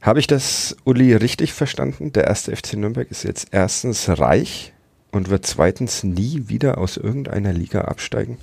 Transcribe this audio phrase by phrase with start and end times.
[0.00, 2.10] Habe ich das, Uli, richtig verstanden?
[2.12, 4.72] Der erste FC Nürnberg ist jetzt erstens reich
[5.10, 8.38] und wird zweitens nie wieder aus irgendeiner Liga absteigen?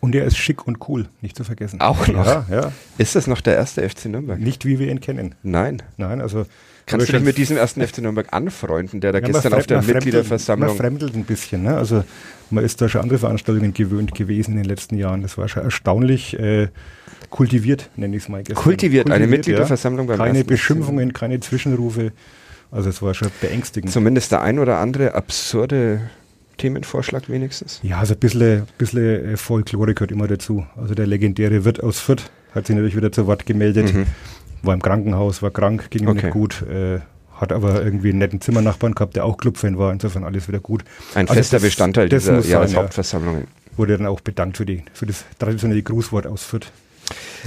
[0.00, 1.80] Und er ist schick und cool, nicht zu vergessen.
[1.80, 2.26] Auch noch?
[2.26, 2.72] Ja, ja.
[2.96, 4.40] Ist das noch der erste FC Nürnberg?
[4.40, 5.34] Nicht wie wir ihn kennen.
[5.42, 5.82] Nein.
[5.98, 6.46] Nein, also.
[6.86, 9.82] Kannst du dich mit diesem ersten FC Nürnberg anfreunden, der da Ja, gestern auf der
[9.82, 10.70] Mitgliederversammlung.
[10.70, 11.62] Man fremdelt ein bisschen.
[11.62, 11.76] Ne?
[11.76, 12.02] Also
[12.50, 15.22] man ist da schon andere Veranstaltungen gewöhnt gewesen in den letzten Jahren.
[15.22, 16.68] Das war schon erstaunlich äh,
[17.28, 18.42] kultiviert, nenne ich es mal.
[18.42, 18.56] gestern.
[18.56, 19.30] Kultiviert, eine ja.
[19.30, 22.12] Mitgliederversammlung beim Keine Beschimpfungen, keine Zwischenrufe.
[22.72, 23.92] Also es war schon beängstigend.
[23.92, 26.10] Zumindest der ein oder andere absurde
[26.60, 27.80] Themenvorschlag wenigstens.
[27.82, 30.66] Ja, also ein bisschen, bisschen äh, Folklore gehört immer dazu.
[30.76, 33.94] Also der legendäre Wirt aus Fürth hat sich natürlich wieder zu Wort gemeldet.
[33.94, 34.06] Mhm.
[34.62, 36.26] War im Krankenhaus, war krank, ging ihm Okay.
[36.26, 36.62] nicht gut.
[36.62, 37.00] Äh,
[37.34, 39.92] hat aber irgendwie einen netten Zimmernachbarn gehabt, der auch Clubfan war.
[39.92, 40.84] Insofern alles wieder gut.
[41.14, 43.46] Ein Also fester das- Bestandteil das dieser Jahreshauptversammlungen.
[43.76, 46.70] Wurde dann auch bedankt für, die, für das traditionelle Grußwort aus Fürth.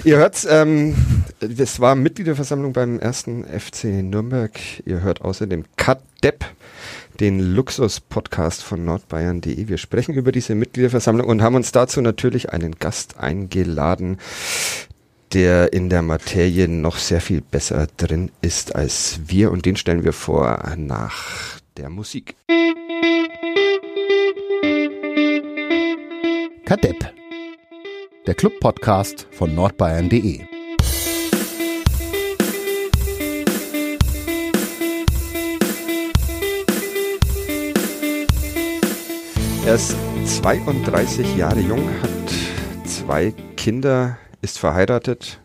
[0.04, 0.96] Ihr hört, ähm,
[1.40, 4.52] es war Mitgliederversammlung beim ersten FC Nürnberg.
[4.86, 6.44] Ihr hört außerdem Kadepp,
[7.20, 9.68] den Luxus-Podcast von nordbayern.de.
[9.68, 14.18] Wir sprechen über diese Mitgliederversammlung und haben uns dazu natürlich einen Gast eingeladen,
[15.34, 19.52] der in der Materie noch sehr viel besser drin ist als wir.
[19.52, 22.36] Und den stellen wir vor nach der Musik.
[26.66, 27.14] Kadepp.
[28.26, 30.53] Der Club-Podcast von nordbayern.de.
[39.74, 39.96] Er ist
[40.44, 45.40] 32 Jahre jung, hat zwei Kinder, ist verheiratet,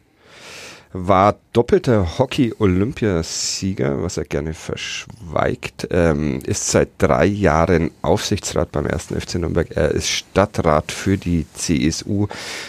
[0.92, 9.14] war doppelter Hockey-Olympiasieger, was er gerne verschweigt, ähm, ist seit drei Jahren Aufsichtsrat beim 1.
[9.18, 9.68] FC Nürnberg.
[9.74, 12.26] Er ist Stadtrat für die CSU.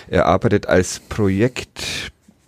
[0.08, 1.02] Er arbeitet als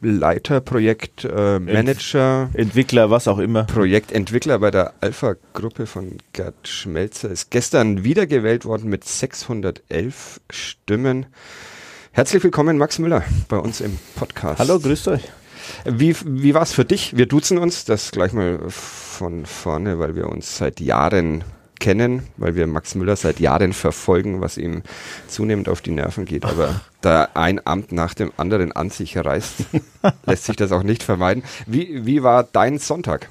[0.01, 2.49] Projektleiter, Projektmanager.
[2.55, 3.65] Entwickler, was auch immer.
[3.65, 11.27] Projektentwickler bei der Alpha-Gruppe von Gerd Schmelzer ist gestern wiedergewählt worden mit 611 Stimmen.
[12.13, 14.57] Herzlich willkommen, Max Müller, bei uns im Podcast.
[14.57, 15.29] Hallo, grüßt euch.
[15.85, 17.15] Wie, wie war es für dich?
[17.15, 21.43] Wir duzen uns, das gleich mal von vorne, weil wir uns seit Jahren
[21.81, 24.83] kennen, weil wir Max Müller seit Jahren verfolgen, was ihm
[25.27, 26.45] zunehmend auf die Nerven geht.
[26.45, 29.65] Aber da ein Amt nach dem anderen an sich reißt,
[30.25, 31.43] lässt sich das auch nicht vermeiden.
[31.65, 33.27] Wie, wie war dein Sonntag?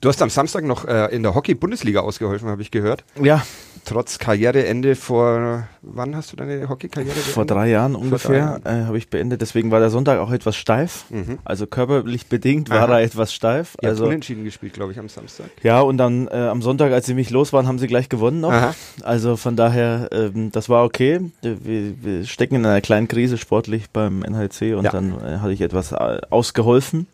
[0.00, 3.04] Du hast am Samstag noch äh, in der Hockey-Bundesliga ausgeholfen, habe ich gehört.
[3.20, 3.42] Ja,
[3.84, 7.32] Trotz Karriereende vor, wann hast du deine Hockey-Karriere beendet?
[7.34, 9.40] vor drei Jahren ungefähr äh, habe ich beendet.
[9.40, 11.04] Deswegen war der Sonntag auch etwas steif.
[11.10, 11.38] Mhm.
[11.44, 12.98] Also körperlich bedingt war Aha.
[12.98, 13.76] er etwas steif.
[13.82, 15.46] Ihr also unentschieden gespielt, glaube ich, am Samstag.
[15.62, 18.40] ja, und dann äh, am Sonntag, als sie mich los waren, haben sie gleich gewonnen
[18.40, 18.52] noch.
[18.52, 18.74] Aha.
[19.02, 21.20] Also von daher, ähm, das war okay.
[21.42, 24.90] Wir, wir stecken in einer kleinen Krise sportlich beim NHC und Ja.
[24.92, 27.06] dann äh, hatte ich etwas äh, ausgeholfen.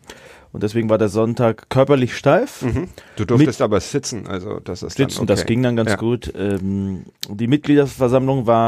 [0.53, 2.61] Und deswegen war der Sonntag körperlich steif.
[2.63, 2.89] Mhm.
[3.15, 5.25] Du durftest aber sitzen, also das ist Sitzen, dann okay.
[5.27, 5.95] das ging dann ganz Ja.
[5.95, 6.33] gut.
[6.37, 8.60] Ähm, die Mitgliederversammlung war,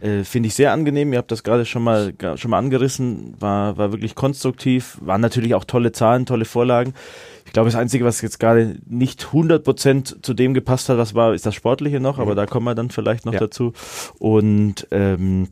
[0.00, 1.12] äh, finde ich, sehr angenehm.
[1.12, 3.34] Ihr habt das gerade schon mal schon mal angerissen.
[3.40, 4.98] War, war wirklich konstruktiv.
[5.00, 6.92] Waren natürlich auch tolle Zahlen, tolle Vorlagen.
[7.46, 11.32] Ich glaube, das Einzige, was jetzt gerade nicht 100% zu dem gepasst hat, was war,
[11.32, 12.36] ist das Sportliche noch, aber Mhm.
[12.36, 13.38] da kommen wir dann vielleicht noch Ja.
[13.40, 13.72] dazu.
[14.18, 15.48] Und ähm,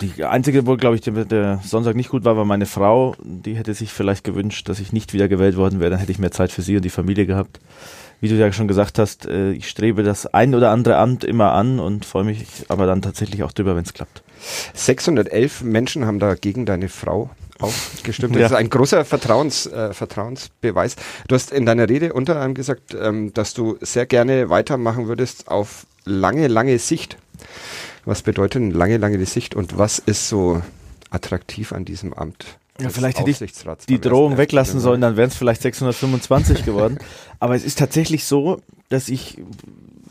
[0.00, 3.14] die einzige, wo, glaube ich, der, der Sonntag nicht gut war, war meine Frau.
[3.22, 5.90] Die hätte sich vielleicht gewünscht, dass ich nicht wieder gewählt worden wäre.
[5.90, 7.58] Dann hätte ich mehr Zeit für sie und die Familie gehabt.
[8.20, 11.52] Wie du ja schon gesagt hast, äh, ich strebe das ein oder andere Amt immer
[11.52, 14.22] an und freue mich aber dann tatsächlich auch drüber, wenn es klappt.
[14.74, 17.30] 611 Menschen haben da gegen deine Frau
[17.60, 18.34] aufgestimmt.
[18.34, 18.46] Das Ja.
[18.46, 20.96] ist ein großer Vertrauens, äh, Vertrauensbeweis.
[21.28, 25.48] Du hast in deiner Rede unter anderem gesagt, ähm, dass du sehr gerne weitermachen würdest
[25.48, 27.16] auf lange, lange Sicht.
[28.04, 30.62] Was bedeutet lange, lange Sicht und was ist so
[31.10, 32.58] attraktiv an diesem Amt?
[32.80, 33.38] Ja, vielleicht hätte ich
[33.88, 36.98] die Drohung weglassen FC sollen, dann wären es vielleicht 625 geworden.
[37.38, 39.38] Aber es ist tatsächlich so, dass ich,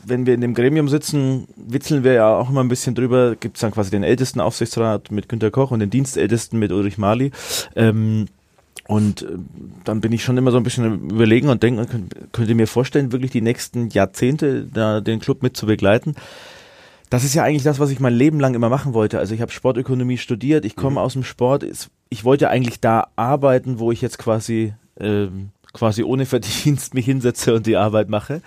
[0.04, 3.36] wenn wir in dem Gremium sitzen, witzeln wir ja auch immer ein bisschen drüber.
[3.36, 6.96] Gibt es dann quasi den ältesten Aufsichtsrat mit Günter Koch und den Dienstältesten mit Ulrich
[6.96, 7.32] Mali.
[7.76, 8.28] Ähm,
[8.86, 9.26] und äh,
[9.84, 12.66] dann bin ich schon immer so ein bisschen überlegen und denke, könnt, könnt ihr mir
[12.66, 16.14] vorstellen, wirklich die nächsten Jahrzehnte da den Club mit zu begleiten.
[17.10, 19.18] Das ist ja eigentlich das, was ich mein Leben lang immer machen wollte.
[19.18, 21.64] Also ich habe Sportökonomie studiert, ich komme aus dem Sport.
[22.08, 27.52] Ich wollte eigentlich da arbeiten, wo ich jetzt quasi ähm, quasi ohne Verdienst mich hinsetze
[27.52, 28.40] und die Arbeit mache.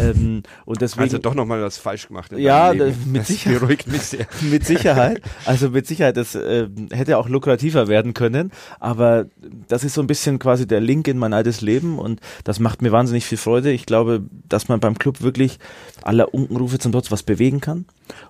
[0.00, 2.30] Ähm, und deswegen Also doch nochmal was falsch gemacht.
[2.36, 3.60] Ja, mit Das Sicherheit.
[3.60, 4.26] beruhigt mich sehr.
[4.42, 5.22] mit Sicherheit.
[5.46, 8.52] Also mit Sicherheit, das äh, hätte auch lukrativer werden können.
[8.80, 9.24] Aber
[9.66, 12.82] das ist so ein bisschen quasi der Link in mein altes Leben und das macht
[12.82, 13.72] mir wahnsinnig viel Freude.
[13.72, 15.58] Ich glaube, dass man beim Club wirklich
[16.02, 17.86] aller Unkenrufe zum Trotz was bewegen kann.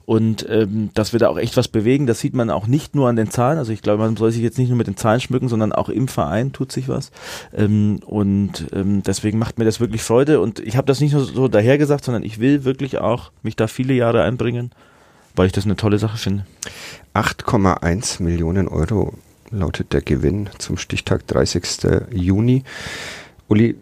[0.07, 2.07] Und ähm, dass wir da auch echt was bewegen.
[2.07, 3.59] Das sieht man auch nicht nur an den Zahlen.
[3.59, 5.89] Also ich glaube, man soll sich jetzt nicht nur mit den Zahlen schmücken, sondern auch
[5.89, 7.11] im Verein tut sich was.
[7.55, 10.41] Ähm, und ähm, deswegen macht mir das wirklich Freude.
[10.41, 13.67] Und ich habe das nicht nur so dahergesagt, sondern ich will wirklich auch mich da
[13.67, 14.73] viele Jahre einbringen,
[15.35, 16.45] weil ich das eine tolle Sache finde.
[17.15, 19.15] 8,1 Millionen Euro
[19.51, 21.65] lautet der Gewinn zum Stichtag 30.
[22.13, 22.65] Juni.
[23.49, 23.77] Uli,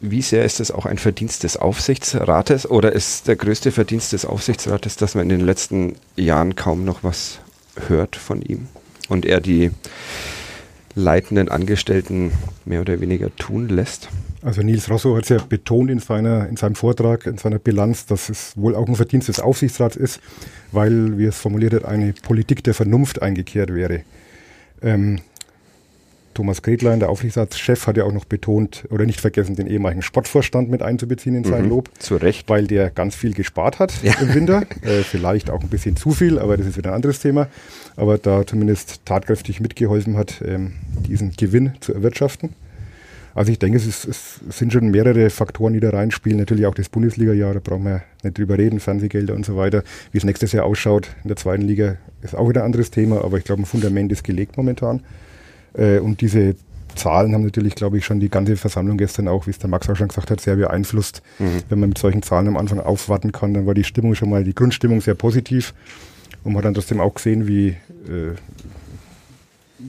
[0.00, 4.24] wie sehr ist das auch ein Verdienst des Aufsichtsrates oder ist der größte Verdienst des
[4.24, 7.40] Aufsichtsrates, dass man in den letzten Jahren kaum noch was
[7.88, 8.68] hört von ihm
[9.08, 9.70] und er die
[10.94, 12.32] leitenden Angestellten
[12.64, 14.08] mehr oder weniger tun lässt?
[14.42, 18.06] Also Nils Rosso hat es ja betont in, seiner, in seinem Vortrag, in seiner Bilanz,
[18.06, 20.20] dass es wohl auch ein Verdienst des Aufsichtsrats ist,
[20.72, 24.02] weil, wie es formuliert hat, eine Politik der Vernunft eingekehrt wäre.
[24.80, 25.20] Ähm,
[26.34, 30.70] Thomas Gretlein, der Aufsichtsratschef, hat ja auch noch betont oder nicht vergessen, den ehemaligen Sportvorstand
[30.70, 31.90] mit einzubeziehen in sein mhm, Lob.
[31.98, 32.48] Zu Recht.
[32.48, 34.14] Weil der ganz viel gespart hat ja.
[34.20, 34.62] im Winter.
[34.82, 37.48] Äh, vielleicht auch ein bisschen zu viel, aber das ist wieder ein anderes Thema.
[37.96, 40.74] Aber da zumindest tatkräftig mitgeholfen hat, ähm,
[41.06, 42.54] diesen Gewinn zu erwirtschaften.
[43.34, 46.38] Also ich denke, es, ist, es, sind schon mehrere Faktoren, die da reinspielen.
[46.38, 49.82] Natürlich auch das Bundesliga-Jahr, da brauchen wir nicht drüber reden, Fernsehgelder und so weiter.
[50.12, 53.24] Wie es nächstes Jahr ausschaut in der zweiten Liga, ist auch wieder ein anderes Thema,
[53.24, 55.02] aber ich glaube, ein Fundament ist gelegt momentan.
[55.74, 56.56] Äh, und diese
[56.94, 59.88] Zahlen haben natürlich, glaube ich, schon die ganze Versammlung gestern auch, wie es der Max
[59.88, 61.22] auch schon gesagt hat, sehr beeinflusst.
[61.38, 61.62] Mhm.
[61.68, 64.44] Wenn man mit solchen Zahlen am Anfang aufwarten kann, dann war die Stimmung schon mal,
[64.44, 65.74] die Grundstimmung sehr positiv.
[66.42, 68.34] Und man hat dann trotzdem auch gesehen, wie äh,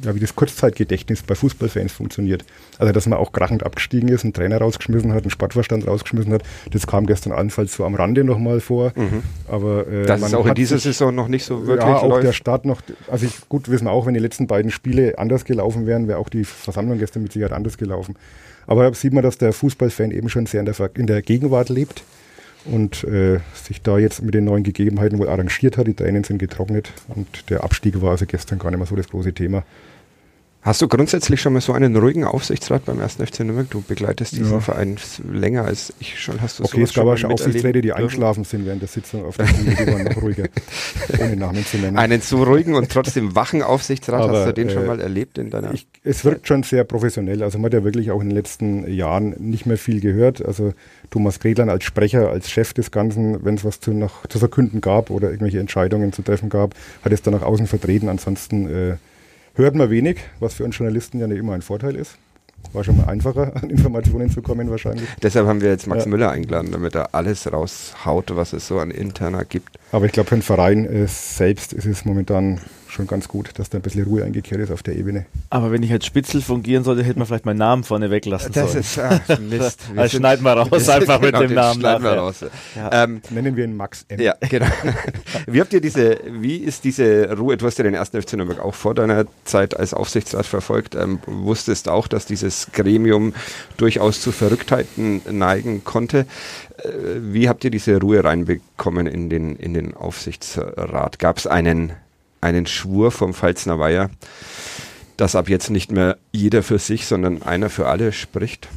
[0.03, 2.45] ja, wie das Kurzzeitgedächtnis bei Fußballfans funktioniert.
[2.77, 6.43] Also, dass man auch krachend abgestiegen ist, einen Trainer rausgeschmissen hat, einen Sportvorstand rausgeschmissen hat,
[6.71, 8.93] das kam gestern allenfalls so am Rande nochmal vor.
[8.95, 9.23] Mhm.
[9.47, 12.27] Aber, äh, das ist auch in dieser Saison noch nicht so wirklich Ja, auch läuft.
[12.27, 15.45] der Start noch, also ich, gut, wissen wir auch, wenn die letzten beiden Spiele anders
[15.45, 18.15] gelaufen wären, wäre auch die Versammlung gestern mit Sicherheit anders gelaufen.
[18.67, 21.69] Aber da sieht man, dass der Fußballfan eben schon sehr in der, in der Gegenwart
[21.69, 22.03] lebt
[22.65, 25.87] und äh, sich da jetzt mit den neuen Gegebenheiten wohl arrangiert hat.
[25.87, 29.09] Die Tränen sind getrocknet und der Abstieg war also gestern gar nicht mehr so das
[29.09, 29.63] große Thema.
[30.63, 33.15] Hast du grundsätzlich schon mal so einen ruhigen Aufsichtsrat beim 1.
[33.15, 33.67] FC Nürnberg?
[33.71, 34.59] Du begleitest diesen ja.
[34.59, 34.95] Verein
[35.27, 36.39] länger als ich schon.
[36.39, 39.37] Hast du okay, es gab auch schon Aufsichtsräte, die eingeschlafen sind während der Sitzung auf
[39.37, 40.43] der Bühne, die waren noch ruhiger,
[41.19, 41.97] ohne Namen zu nennen.
[41.97, 45.39] Einen so ruhigen und trotzdem wachen Aufsichtsrat, Aber, hast du den äh, schon mal erlebt
[45.39, 47.41] in deiner ich, Es wirkt schon sehr professionell.
[47.41, 50.45] Also man hat ja wirklich auch in den letzten Jahren nicht mehr viel gehört.
[50.45, 50.75] Also
[51.09, 54.79] Thomas Gretlein als Sprecher, als Chef des Ganzen, wenn es was zu, noch, zu verkünden
[54.79, 58.09] gab oder irgendwelche Entscheidungen zu treffen gab, hat es dann nach außen vertreten.
[58.09, 58.97] Ansonsten äh,
[59.55, 62.17] hört man wenig, was für uns Journalisten ja nicht immer ein Vorteil ist.
[62.73, 65.07] War schon mal einfacher, an Informationen zu kommen wahrscheinlich.
[65.21, 66.09] Deshalb haben wir jetzt Max ja.
[66.09, 69.77] Müller eingeladen, damit er alles raushaut, was es so an interner gibt.
[69.91, 72.61] Aber ich glaube, für den Verein äh, selbst ist es momentan
[72.91, 75.25] schon ganz gut, dass da ein bisschen Ruhe eingekehrt ist auf der Ebene.
[75.49, 78.73] Aber wenn ich als Spitzel fungieren sollte, hätte man vielleicht meinen Namen vorne weglassen das
[78.73, 78.83] sollen.
[78.83, 79.79] Das ist ah, Mist.
[79.95, 81.79] also schneiden wir raus, einfach mit genau, dem Namen.
[81.79, 82.45] Schneiden wir raus.
[82.75, 83.03] Ja.
[83.03, 84.19] Ähm, Nennen wir ihn Max M.
[84.19, 84.67] Ja, genau.
[85.47, 88.59] wie habt ihr diese, wie ist diese Ruhe, du hast ja den ersten FC Nürnberg
[88.59, 93.33] auch vor deiner Zeit als Aufsichtsrat verfolgt, ähm, wusstest auch, dass dieses Gremium
[93.77, 96.25] durchaus zu Verrücktheiten neigen konnte.
[96.77, 96.89] Äh,
[97.21, 101.19] wie habt ihr diese Ruhe reinbekommen in den, in den Aufsichtsrat?
[101.19, 101.93] Gab es einen
[102.41, 104.09] einen Schwur vom Pfalzner Weiher,
[105.17, 108.67] dass ab jetzt nicht mehr jeder für sich, sondern einer für alle spricht?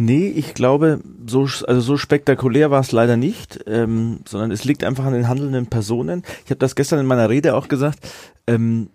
[0.00, 4.84] Nee, ich glaube, so, also so spektakulär war es leider nicht, ähm, sondern es liegt
[4.84, 6.22] einfach an den handelnden Personen.
[6.44, 7.98] Ich habe das gestern in meiner Rede auch gesagt.
[8.46, 8.90] Ähm,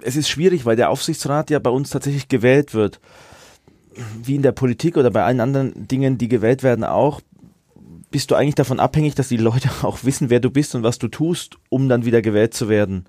[0.00, 3.00] es ist schwierig, weil der Aufsichtsrat ja bei uns tatsächlich gewählt wird.
[4.22, 7.20] Wie in der Politik oder bei allen anderen Dingen, die gewählt werden, auch
[8.16, 10.98] bist du eigentlich davon abhängig, dass die Leute auch wissen, wer du bist und was
[10.98, 13.04] du tust, um dann wieder gewählt zu werden.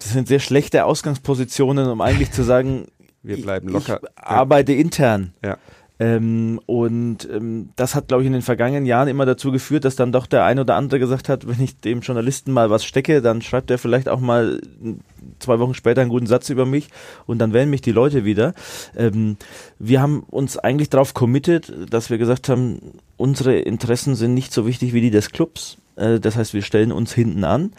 [0.00, 2.88] Das sind sehr schlechte Ausgangspositionen, um eigentlich zu sagen,
[3.22, 4.00] wir bleiben locker.
[4.02, 5.32] Ich arbeite intern.
[5.42, 5.56] Ja.
[5.98, 9.96] Ähm, und ähm, das hat, glaube ich, in den vergangenen Jahren immer dazu geführt, dass
[9.96, 13.22] dann doch der ein oder andere gesagt hat, wenn ich dem Journalisten mal was stecke,
[13.22, 14.60] dann schreibt er vielleicht auch mal
[15.38, 16.88] zwei Wochen später einen guten Satz über mich
[17.26, 18.54] und dann wählen mich die Leute wieder.
[18.96, 19.36] Ähm,
[19.78, 22.80] wir haben uns eigentlich darauf committed, dass wir gesagt haben,
[23.16, 25.76] unsere Interessen sind nicht so wichtig wie die des Clubs.
[25.96, 27.72] Äh, das heißt, wir stellen uns hinten an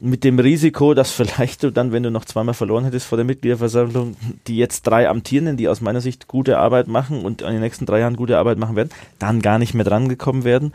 [0.00, 3.24] mit dem Risiko, dass vielleicht du dann, wenn du noch zweimal verloren hättest vor der
[3.24, 7.60] Mitgliederversammlung, die jetzt drei Amtierenden, die aus meiner Sicht gute Arbeit machen und in den
[7.60, 10.72] nächsten drei Jahren gute Arbeit machen werden, dann gar nicht mehr drangekommen werden.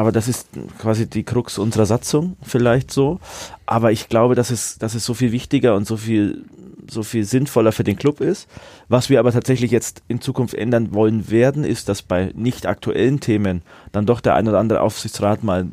[0.00, 3.20] Aber das ist quasi die Krux unserer Satzung vielleicht so.
[3.66, 6.46] Aber ich glaube, dass es, dass es so viel wichtiger und so viel,
[6.90, 8.48] so viel sinnvoller für den Club ist.
[8.88, 13.20] Was wir aber tatsächlich jetzt in Zukunft ändern wollen werden, ist, dass bei nicht aktuellen
[13.20, 13.60] Themen
[13.92, 15.66] dann doch der ein oder andere Aufsichtsrat mal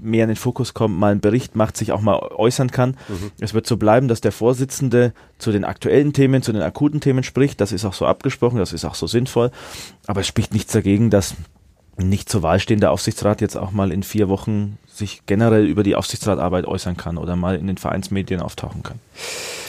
[0.00, 2.96] mehr in den Fokus kommt, mal einen Bericht macht, sich auch mal äußern kann.
[3.08, 3.30] Mhm.
[3.40, 7.24] Es wird so bleiben, dass der Vorsitzende zu den aktuellen Themen, zu den akuten Themen
[7.24, 7.60] spricht.
[7.60, 9.50] Das ist auch so abgesprochen, das ist auch so sinnvoll.
[10.06, 11.34] Aber es spricht nichts dagegen, dass
[11.98, 15.94] nicht zur Wahl stehender Aufsichtsrat jetzt auch mal in vier Wochen sich generell über die
[15.94, 18.98] Aufsichtsratarbeit äußern kann oder mal in den Vereinsmedien auftauchen kann.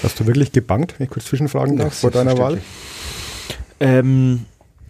[0.03, 2.61] Hast du wirklich gebankt, wenn ich kurz zwischenfragen darf, vor deiner Wahl?
[3.79, 4.45] Ähm,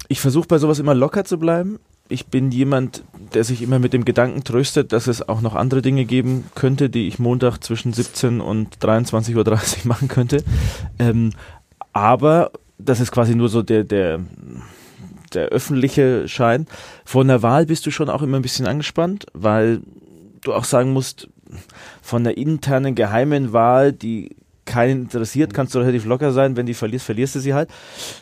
[0.07, 1.79] ich versuche bei sowas immer locker zu bleiben.
[2.09, 3.03] Ich bin jemand,
[3.33, 6.89] der sich immer mit dem Gedanken tröstet, dass es auch noch andere Dinge geben könnte,
[6.89, 10.43] die ich Montag zwischen 17 und 23.30 Uhr machen könnte.
[10.99, 11.31] Ähm,
[11.91, 14.19] aber das ist quasi nur so der, der,
[15.33, 16.67] der öffentliche Schein.
[17.05, 19.81] Vor einer Wahl bist du schon auch immer ein bisschen angespannt, weil
[20.41, 21.29] du auch sagen musst,
[22.01, 24.35] von der internen geheimen Wahl, die
[24.67, 26.55] keinen interessiert, kannst du relativ locker sein.
[26.55, 27.69] Wenn die verlierst, verlierst du sie halt.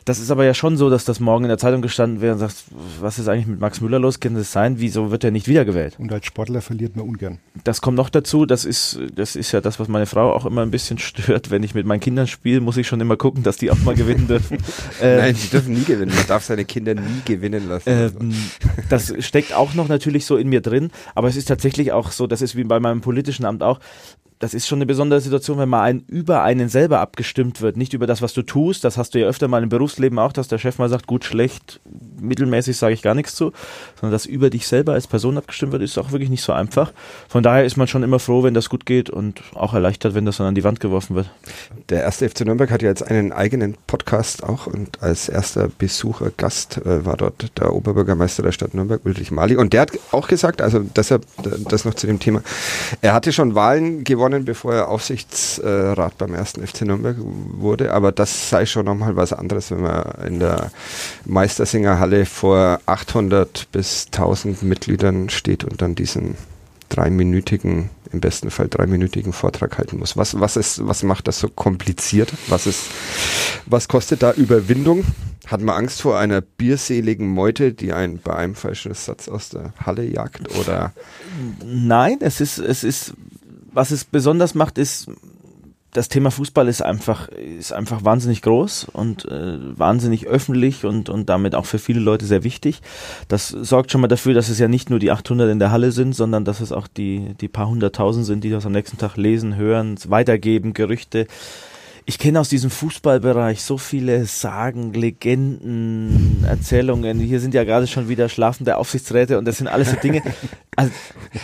[0.05, 2.39] Das ist aber ja schon so, dass das morgen in der Zeitung gestanden wäre und
[2.39, 2.65] sagst,
[3.01, 4.19] was ist eigentlich mit Max Müller los?
[4.21, 4.79] Kann das sein?
[4.79, 5.95] Wieso wird er nicht wiedergewählt?
[5.99, 7.39] Und als Sportler verliert man ungern.
[7.63, 8.45] Das kommt noch dazu.
[8.45, 11.51] Das ist, das ist ja das, was meine Frau auch immer ein bisschen stört.
[11.51, 13.95] Wenn ich mit meinen Kindern spiele, muss ich schon immer gucken, dass die auch mal
[13.95, 14.57] gewinnen dürfen.
[15.01, 16.13] ähm, Nein, die dürfen nie gewinnen.
[16.15, 17.89] Man darf seine Kinder nie gewinnen lassen.
[17.89, 18.33] Ähm,
[18.89, 20.91] das steckt auch noch natürlich so in mir drin.
[21.15, 23.79] Aber es ist tatsächlich auch so, das ist wie bei meinem politischen Amt auch
[24.39, 27.93] das ist schon eine besondere Situation, wenn mal ein über einen selber abgestimmt wird, nicht
[27.93, 28.83] über das, was du tust.
[28.83, 31.23] Das hast du ja öfter mal im Berufsleben auch, dass der Chef mal sagt, gut,
[31.23, 31.79] schlecht,
[32.19, 33.53] mittelmäßig sage ich gar nichts zu,
[33.95, 36.91] sondern dass über dich selber als Person abgestimmt wird, ist auch wirklich nicht so einfach.
[37.29, 40.25] Von daher ist man schon immer froh, wenn das gut geht und auch erleichtert, wenn
[40.25, 41.31] das dann an die Wand geworfen wird.
[41.89, 46.31] Der erste FC Nürnberg hat ja jetzt einen eigenen Podcast auch und als erster Besucher,
[46.35, 49.55] Gast äh, war dort der Oberbürgermeister der Stadt Nürnberg, Ulrich Mali.
[49.55, 51.25] Und der hat auch gesagt, also deshalb
[51.69, 52.41] das noch zu dem Thema,
[53.01, 58.50] er hatte schon Wahlen gewonnen, bevor er Aufsichtsrat beim ersten FC Nürnberg wurde, aber das
[58.50, 60.72] sei schon nochmal was anderes, wenn man in der
[61.25, 66.36] Meistersingerhalle Halle vor 800 bis 1000 Mitgliedern steht und dann diesen
[66.89, 70.15] dreiminütigen, im besten Fall dreiminütigen Vortrag halten muss.
[70.17, 72.32] Was, was, ist, was macht das so kompliziert?
[72.48, 72.84] Was, ist,
[73.65, 75.03] was kostet da Überwindung?
[75.48, 79.74] Hat man Angst vor einer bierseligen Meute, die einen bei einem falschen Satz aus der
[79.84, 80.55] Halle jagt?
[80.58, 80.94] Oder?
[81.63, 83.13] Nein, es ist, es ist,
[83.75, 85.10] was es besonders macht, ist,
[85.96, 91.29] das Thema Fußball ist einfach, ist einfach wahnsinnig groß und äh, wahnsinnig öffentlich und, und
[91.29, 92.82] damit auch für viele Leute sehr wichtig.
[93.29, 95.94] Das sorgt schon mal dafür, dass es ja nicht nur die 800 in der Halle
[95.94, 99.15] sind, sondern dass es auch die, die paar hunderttausend sind, die das am nächsten Tag
[99.15, 101.27] lesen, hören, weitergeben, Gerüchte.
[102.07, 107.19] Ich kenne aus diesem Fußballbereich so viele Sagen, Legenden, Erzählungen.
[107.19, 110.21] Hier sind ja gerade schon wieder schlafende Aufsichtsräte und das sind alles so Dinge.
[110.77, 110.91] Also,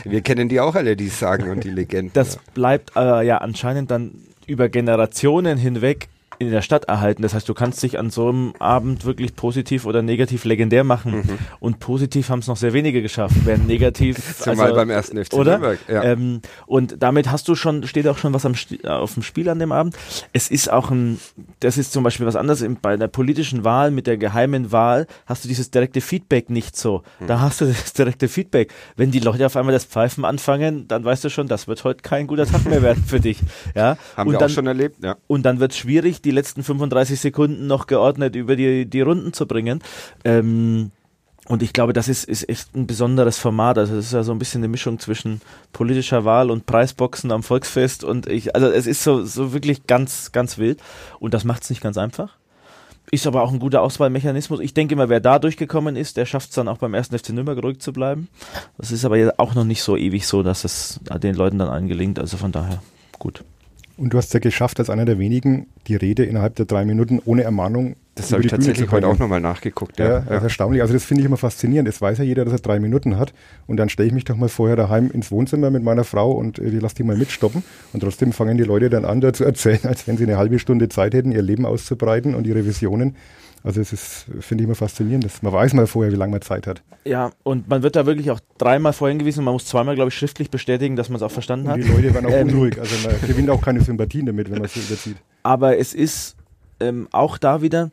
[0.04, 2.12] Wir kennen die auch alle, die Sagen und die Legenden.
[2.14, 4.12] Das bleibt äh, ja anscheinend dann
[4.46, 6.10] über Generationen hinweg
[6.42, 7.22] in der Stadt erhalten.
[7.22, 11.18] Das heißt, du kannst dich an so einem Abend wirklich positiv oder negativ legendär machen.
[11.18, 11.38] Mhm.
[11.60, 13.36] Und positiv haben es noch sehr wenige geschafft.
[13.46, 14.38] Während negativ.
[14.40, 15.52] Zumal also, beim ersten FC oder?
[15.52, 15.80] Nürnberg.
[15.88, 16.04] Ja.
[16.04, 18.56] Ähm, und damit hast du schon, steht auch schon was am,
[18.86, 19.96] auf dem Spiel an dem Abend.
[20.34, 21.20] Es ist auch ein,
[21.60, 22.66] das ist zum Beispiel was anderes.
[22.82, 27.04] Bei der politischen Wahl, mit der geheimen Wahl, hast du dieses direkte Feedback nicht so.
[27.20, 27.28] Mhm.
[27.28, 28.74] Da hast du das direkte Feedback.
[28.96, 32.02] Wenn die Leute auf einmal das Pfeifen anfangen, dann weißt du schon, das wird heute
[32.02, 33.40] kein guter Tag mehr werden für dich.
[33.76, 33.98] Ja?
[34.16, 35.18] Haben und wir dann, auch schon erlebt, ja.
[35.28, 39.02] Und dann wird es schwierig, die die letzten 35 Sekunden noch geordnet über die, die
[39.02, 39.84] Runden zu bringen.
[40.24, 40.92] Ähm,
[41.48, 43.78] und ich glaube, das ist, ist echt ein besonderes Format.
[43.78, 45.42] Also es ist ja so ein bisschen eine Mischung zwischen
[45.74, 48.04] politischer Wahl und Preisboxen am Volksfest.
[48.04, 50.80] Und ich, also es ist so, so wirklich ganz, ganz wild.
[51.20, 52.38] Und das macht es nicht ganz einfach.
[53.10, 54.62] Ist aber auch ein guter Auswahlmechanismus.
[54.62, 57.32] Ich denke immer, wer da durchgekommen ist, der schafft es dann auch beim ersten FC
[57.32, 58.30] Nürnberg ruhig zu bleiben.
[58.78, 61.68] Das ist aber jetzt auch noch nicht so ewig so, dass es den Leuten dann
[61.68, 62.20] allen gelingt.
[62.20, 62.82] Also von daher
[63.20, 63.44] gut.
[63.98, 66.86] Und du hast es ja geschafft, als einer der wenigen die Rede innerhalb der drei
[66.86, 67.96] Minuten ohne Ermahnung.
[68.16, 69.98] Das habe ich tatsächlich heute auch nochmal nachgeguckt.
[70.00, 70.26] Ja, ja, ja.
[70.28, 70.82] Das erstaunlich.
[70.82, 71.88] Also das finde ich immer faszinierend.
[71.88, 73.34] Es weiß ja jeder, dass er drei Minuten hat.
[73.68, 76.60] Und dann stelle ich mich doch mal vorher daheim ins Wohnzimmer mit meiner Frau und
[76.60, 77.64] äh, die lasse die mal mitstoppen.
[77.94, 80.60] Und trotzdem fangen die Leute dann an, da zu erzählen, als wenn sie eine halbe
[80.60, 83.16] Stunde Zeit hätten, ihr Leben auszubreiten und ihre Visionen.
[83.64, 85.26] Also es ist, finde ich immer faszinierend.
[85.26, 86.82] Dass man weiß mal vorher, wie lange man Zeit hat.
[87.06, 89.44] Ja, und man wird da wirklich auch dreimal vorher hingewiesen.
[89.44, 91.78] Man muss zweimal, glaube ich, schriftlich bestätigen, dass man es auch verstanden und hat.
[91.80, 92.80] Die Leute werden auch ähm, unruhig.
[92.80, 95.18] Also man gewinnt auch keine Sympathien damit, wenn man es so überzieht.
[95.44, 96.36] Aber es ist
[96.80, 97.92] ähm, auch da wieder,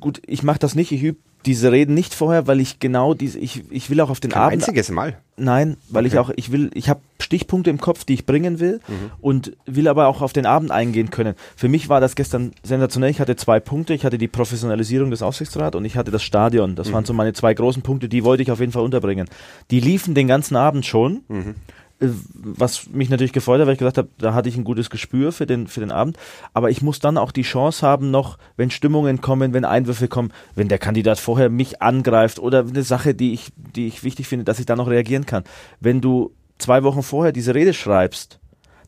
[0.00, 3.38] gut, ich mache das nicht, ich übe diese Reden nicht vorher, weil ich genau diese,
[3.38, 4.54] ich, ich will auch auf den Kein Abend.
[4.54, 5.16] einziges Mal.
[5.36, 6.14] Nein, weil okay.
[6.14, 9.10] ich auch, ich will, ich habe Stichpunkte im Kopf, die ich bringen will mhm.
[9.20, 11.34] und will aber auch auf den Abend eingehen können.
[11.56, 13.10] Für mich war das gestern sensationell.
[13.10, 13.94] Ich hatte zwei Punkte.
[13.94, 16.76] Ich hatte die Professionalisierung des Aufsichtsrats und ich hatte das Stadion.
[16.76, 16.92] Das mhm.
[16.92, 19.28] waren so meine zwei großen Punkte, die wollte ich auf jeden Fall unterbringen.
[19.70, 21.22] Die liefen den ganzen Abend schon.
[21.28, 21.54] Mhm.
[22.02, 24.90] Äh, was mich natürlich gefreut hat, weil ich gesagt habe, da hatte ich ein gutes
[24.90, 26.18] Gespür für den, für den Abend.
[26.52, 30.32] Aber ich muss dann auch die Chance haben, noch, wenn Stimmungen kommen, wenn Einwürfe kommen,
[30.54, 34.44] wenn der Kandidat vorher mich angreift oder eine Sache, die ich, die ich wichtig finde,
[34.44, 35.44] dass ich da noch reagieren kann.
[35.80, 38.38] Wenn du zwei Wochen vorher diese Rede schreibst,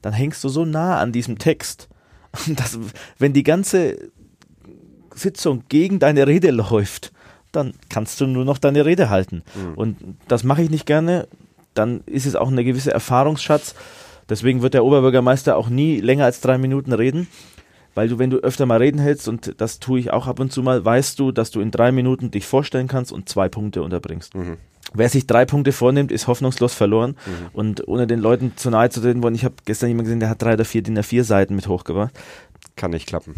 [0.03, 1.89] dann hängst du so nah an diesem Text,
[2.49, 2.79] dass,
[3.19, 3.97] wenn die ganze
[5.15, 7.13] Sitzung gegen deine Rede läuft,
[7.53, 9.43] dann kannst du nur noch deine Rede halten.
[9.55, 9.75] Mhm.
[9.75, 11.29] Und das mache ich nicht gerne.
[11.75, 13.75] Dann ist es auch eine gewisse Erfahrungsschatz.
[14.29, 17.29] Deswegen wird der Oberbürgermeister auch nie länger als drei Minuten reden.
[17.95, 20.53] Weil du, wenn du öfter mal reden hältst, und das tue ich auch ab und
[20.53, 23.83] zu mal, weißt du, dass du in drei Minuten dich vorstellen kannst und zwei Punkte
[23.83, 24.35] unterbringst.
[24.35, 24.57] Mhm.
[24.93, 27.17] Wer sich drei Punkte vornimmt, ist hoffnungslos verloren.
[27.27, 27.47] Mhm.
[27.53, 30.29] Und ohne den Leuten zu nahe zu treten wollen, ich habe gestern jemanden gesehen, der
[30.29, 32.13] hat drei oder vier DIN A4 Seiten mit hochgebracht.
[32.77, 33.35] Kann nicht klappen.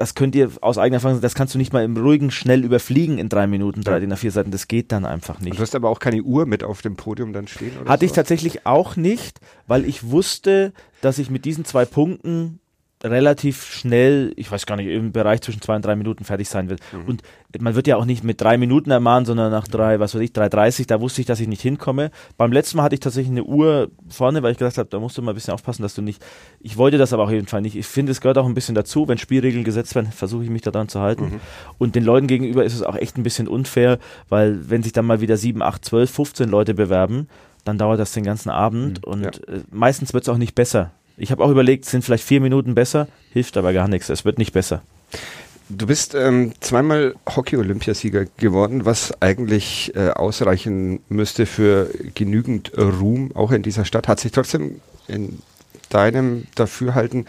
[0.00, 2.64] Das könnt ihr aus eigener Erfahrung sagen, das kannst du nicht mal im ruhigen schnell
[2.64, 4.00] überfliegen in drei Minuten, drei ja.
[4.00, 4.50] DIN A4 Seiten.
[4.50, 5.50] Das geht dann einfach nicht.
[5.50, 7.72] Und du hast aber auch keine Uhr mit auf dem Podium dann stehen?
[7.84, 8.06] Hatte so?
[8.06, 12.59] ich tatsächlich auch nicht, weil ich wusste, dass ich mit diesen zwei Punkten
[13.02, 16.68] relativ schnell, ich weiß gar nicht, im Bereich zwischen zwei und drei Minuten fertig sein
[16.68, 16.80] wird.
[16.92, 17.04] Mhm.
[17.06, 17.22] Und
[17.58, 20.32] man wird ja auch nicht mit drei Minuten ermahnen, sondern nach drei, was weiß ich,
[20.32, 22.10] 3,30, da wusste ich, dass ich nicht hinkomme.
[22.36, 25.16] Beim letzten Mal hatte ich tatsächlich eine Uhr vorne, weil ich gedacht habe, da musst
[25.16, 26.22] du mal ein bisschen aufpassen, dass du nicht,
[26.60, 27.76] ich wollte das aber auf jeden Fall nicht.
[27.76, 30.62] Ich finde, es gehört auch ein bisschen dazu, wenn Spielregeln gesetzt werden, versuche ich mich
[30.62, 31.24] daran zu halten.
[31.24, 31.40] Mhm.
[31.78, 35.06] Und den Leuten gegenüber ist es auch echt ein bisschen unfair, weil wenn sich dann
[35.06, 37.28] mal wieder 7, 8, 12, 15 Leute bewerben,
[37.64, 39.12] dann dauert das den ganzen Abend mhm.
[39.12, 39.30] und ja.
[39.54, 40.92] Äh, meistens wird es auch nicht besser.
[41.20, 44.08] Ich habe auch überlegt, sind vielleicht vier Minuten besser, hilft aber gar nichts.
[44.08, 44.82] Es wird nicht besser.
[45.68, 53.52] Du bist ähm, zweimal Hockey-Olympiasieger geworden, was eigentlich äh, ausreichen müsste für genügend Ruhm, auch
[53.52, 54.08] in dieser Stadt.
[54.08, 55.40] Hat sich trotzdem in
[55.90, 57.26] deinem Dafürhalten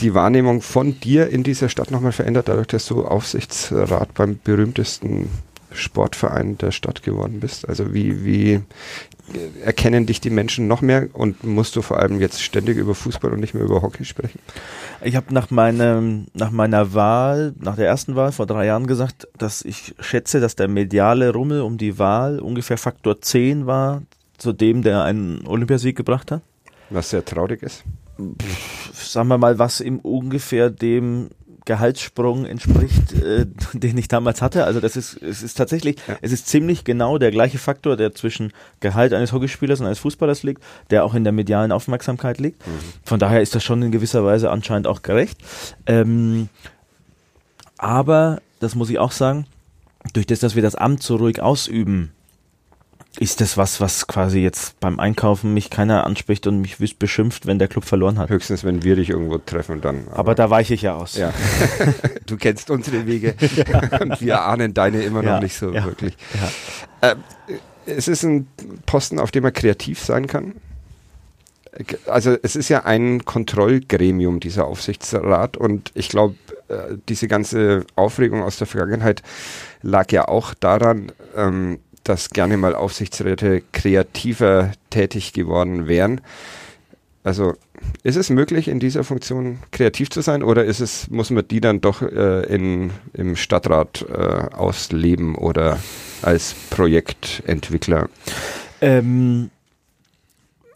[0.00, 5.30] die Wahrnehmung von dir in dieser Stadt nochmal verändert, dadurch, dass du Aufsichtsrat beim berühmtesten
[5.72, 7.68] Sportverein der Stadt geworden bist?
[7.68, 8.60] Also wie, wie
[9.64, 13.32] erkennen dich die Menschen noch mehr und musst du vor allem jetzt ständig über Fußball
[13.32, 14.38] und nicht mehr über Hockey sprechen?
[15.02, 19.26] Ich habe nach, meinem, nach meiner Wahl, nach der ersten Wahl vor drei Jahren gesagt,
[19.38, 24.02] dass ich schätze, dass der mediale Rummel um die Wahl ungefähr Faktor 10 war
[24.36, 26.42] zu dem, der einen Olympiasieg gebracht hat.
[26.90, 27.84] Was sehr traurig ist.
[28.18, 31.30] Pff, sagen wir mal, was im ungefähr dem
[31.64, 34.64] Gehaltssprung entspricht, äh, den ich damals hatte.
[34.64, 36.16] Also das ist, es ist tatsächlich, ja.
[36.20, 40.42] es ist ziemlich genau der gleiche Faktor, der zwischen Gehalt eines Hockeyspielers und eines Fußballers
[40.42, 42.66] liegt, der auch in der medialen Aufmerksamkeit liegt.
[42.66, 42.80] Mhm.
[43.04, 45.38] Von daher ist das schon in gewisser Weise anscheinend auch gerecht.
[45.86, 46.48] Ähm,
[47.78, 49.46] aber, das muss ich auch sagen,
[50.12, 52.12] durch das, dass wir das Amt so ruhig ausüben,
[53.18, 57.46] ist das was, was quasi jetzt beim Einkaufen mich keiner anspricht und mich wüst beschimpft,
[57.46, 58.28] wenn der Club verloren hat?
[58.28, 60.08] Höchstens, wenn wir dich irgendwo treffen, dann.
[60.08, 61.16] Aber, aber da weiche ich ja aus.
[61.16, 61.32] Ja.
[62.26, 63.34] du kennst unsere Wege
[63.68, 64.00] ja.
[64.00, 65.40] und wir ahnen deine immer noch ja.
[65.40, 66.16] nicht so wirklich.
[67.00, 67.14] Äh,
[67.86, 68.48] es ist ein
[68.86, 70.54] Posten, auf dem man kreativ sein kann.
[72.06, 76.36] Also es ist ja ein Kontrollgremium, dieser Aufsichtsrat und ich glaube,
[76.68, 79.22] äh, diese ganze Aufregung aus der Vergangenheit
[79.82, 86.20] lag ja auch daran, ähm, dass gerne mal Aufsichtsräte kreativer tätig geworden wären.
[87.24, 87.54] Also
[88.02, 91.60] ist es möglich, in dieser Funktion kreativ zu sein oder ist es, muss man die
[91.60, 94.14] dann doch äh, in, im Stadtrat äh,
[94.54, 95.78] ausleben oder
[96.20, 98.10] als Projektentwickler?
[98.82, 99.50] Ähm,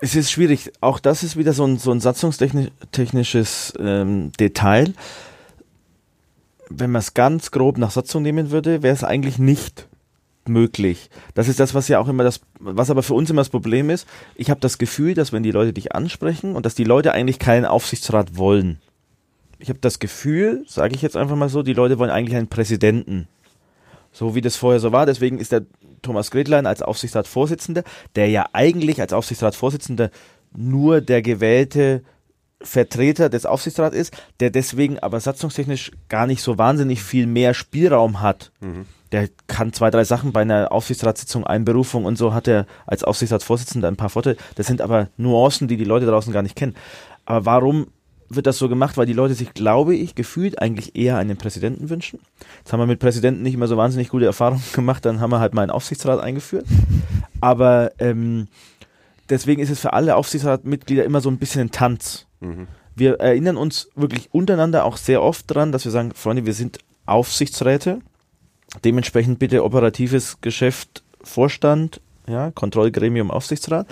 [0.01, 0.73] es ist schwierig.
[0.81, 4.95] Auch das ist wieder so ein, so ein satzungstechnisches ähm, Detail.
[6.71, 9.88] Wenn man es ganz grob nach Satzung nehmen würde, wäre es eigentlich nicht
[10.49, 11.11] möglich.
[11.35, 13.91] Das ist das, was ja auch immer das, was aber für uns immer das Problem
[13.91, 14.07] ist.
[14.35, 17.39] Ich habe das Gefühl, dass wenn die Leute dich ansprechen und dass die Leute eigentlich
[17.39, 18.79] keinen Aufsichtsrat wollen.
[19.59, 22.49] Ich habe das Gefühl, sage ich jetzt einfach mal so, die Leute wollen eigentlich einen
[22.49, 23.29] Präsidenten.
[24.13, 25.07] So wie das vorher so war.
[25.07, 25.67] Deswegen ist der
[26.03, 27.83] Thomas Gretlein als Aufsichtsratsvorsitzender,
[28.17, 30.11] der ja eigentlich als Aufsichtsratsvorsitzender
[30.57, 32.03] nur der gewählte
[32.61, 38.21] Vertreter des Aufsichtsrats ist, der deswegen aber satzungstechnisch gar nicht so wahnsinnig viel mehr Spielraum
[38.21, 38.51] hat.
[38.61, 43.05] Mhm der kann zwei, drei Sachen bei einer Aufsichtsratssitzung, Einberufung und so hat er als
[43.05, 44.37] Aufsichtsratsvorsitzender ein paar Vorteile.
[44.57, 46.75] Das sind aber Nuancen, die die Leute draußen gar nicht kennen.
[47.25, 47.87] Aber warum
[48.29, 48.97] wird das so gemacht?
[48.97, 52.21] Weil die Leute sich, glaube ich, gefühlt eigentlich eher einen Präsidenten wünschen.
[52.59, 55.41] Jetzt haben wir mit Präsidenten nicht immer so wahnsinnig gute Erfahrungen gemacht, dann haben wir
[55.41, 56.67] halt mal einen Aufsichtsrat eingeführt.
[57.41, 58.49] Aber ähm,
[59.31, 62.27] deswegen ist es für alle Aufsichtsratmitglieder immer so ein bisschen ein Tanz.
[62.41, 62.67] Mhm.
[62.95, 66.79] Wir erinnern uns wirklich untereinander auch sehr oft dran, dass wir sagen, Freunde, wir sind
[67.07, 68.01] Aufsichtsräte
[68.85, 73.87] Dementsprechend bitte operatives Geschäft, Vorstand, ja, Kontrollgremium, Aufsichtsrat.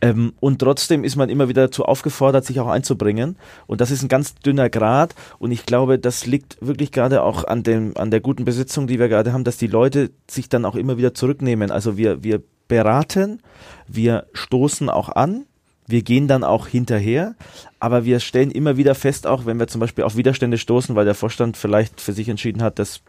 [0.00, 3.36] Ähm, und trotzdem ist man immer wieder dazu aufgefordert, sich auch einzubringen.
[3.66, 5.14] Und das ist ein ganz dünner Grad.
[5.38, 8.98] Und ich glaube, das liegt wirklich gerade auch an, dem, an der guten Besitzung, die
[8.98, 11.70] wir gerade haben, dass die Leute sich dann auch immer wieder zurücknehmen.
[11.70, 13.40] Also wir, wir beraten,
[13.86, 15.46] wir stoßen auch an,
[15.86, 17.34] wir gehen dann auch hinterher,
[17.80, 21.06] aber wir stellen immer wieder fest, auch wenn wir zum Beispiel auf Widerstände stoßen, weil
[21.06, 23.00] der Vorstand vielleicht für sich entschieden hat, das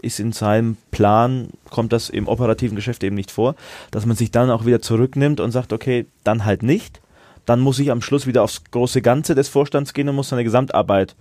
[0.00, 3.54] ist in seinem Plan, kommt das im operativen Geschäft eben nicht vor,
[3.90, 7.00] dass man sich dann auch wieder zurücknimmt und sagt, okay, dann halt nicht.
[7.46, 10.44] Dann muss ich am Schluss wieder aufs große Ganze des Vorstands gehen und muss seine
[10.44, 11.16] Gesamtarbeit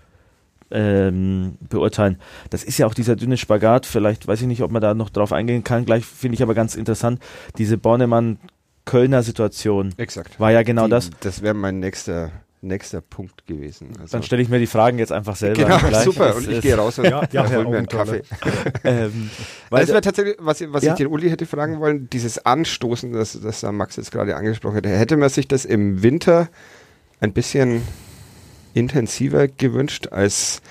[0.71, 2.19] ähm, beurteilen.
[2.49, 5.09] Das ist ja auch dieser dünne Spagat, vielleicht weiß ich nicht, ob man da noch
[5.09, 7.21] drauf eingehen kann, gleich finde ich aber ganz interessant,
[7.57, 9.93] diese Bornemann-Kölner Situation.
[9.97, 10.39] Exakt.
[10.39, 11.09] War ja genau Die, das.
[11.21, 12.31] Das wäre mein nächster,
[12.67, 13.93] nächster Punkt gewesen.
[13.99, 15.63] Also, Dann stelle ich mir die Fragen jetzt einfach selber.
[15.63, 16.03] genau, gleich.
[16.03, 16.35] super.
[16.35, 18.21] Und ich gehe raus und Ja, ja, hol mir einen Kaffee.
[18.43, 18.73] Augenthaler.
[19.05, 19.29] ähm,
[19.69, 20.91] Weil das wäre tatsächlich, was, was Ja.
[20.93, 24.75] ich den Uli hätte fragen wollen, dieses Anstoßen, das, das da Max jetzt gerade angesprochen
[24.77, 26.49] hat, hätte man sich das im Winter
[27.19, 27.81] ein bisschen
[28.73, 30.61] intensiver gewünscht, als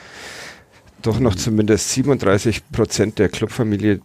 [1.02, 4.00] doch noch zumindest 37 Prozent der Clubfamilie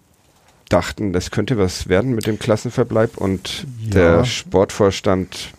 [0.69, 3.89] dachten, das könnte was werden mit dem Klassenverbleib und Ja.
[4.17, 5.51] der Sportvorstand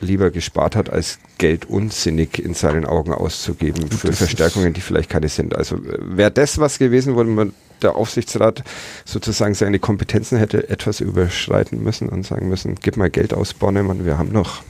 [0.00, 5.10] lieber gespart hat, als Geld unsinnig in seinen Augen auszugeben für das Verstärkungen, die vielleicht
[5.10, 5.56] keine sind.
[5.56, 8.64] Also wäre das was gewesen, wo man der Aufsichtsrat
[9.04, 14.04] sozusagen seine Kompetenzen hätte etwas überschreiten müssen und sagen müssen, gib mal Geld aus, Bornemann,
[14.04, 14.62] wir haben noch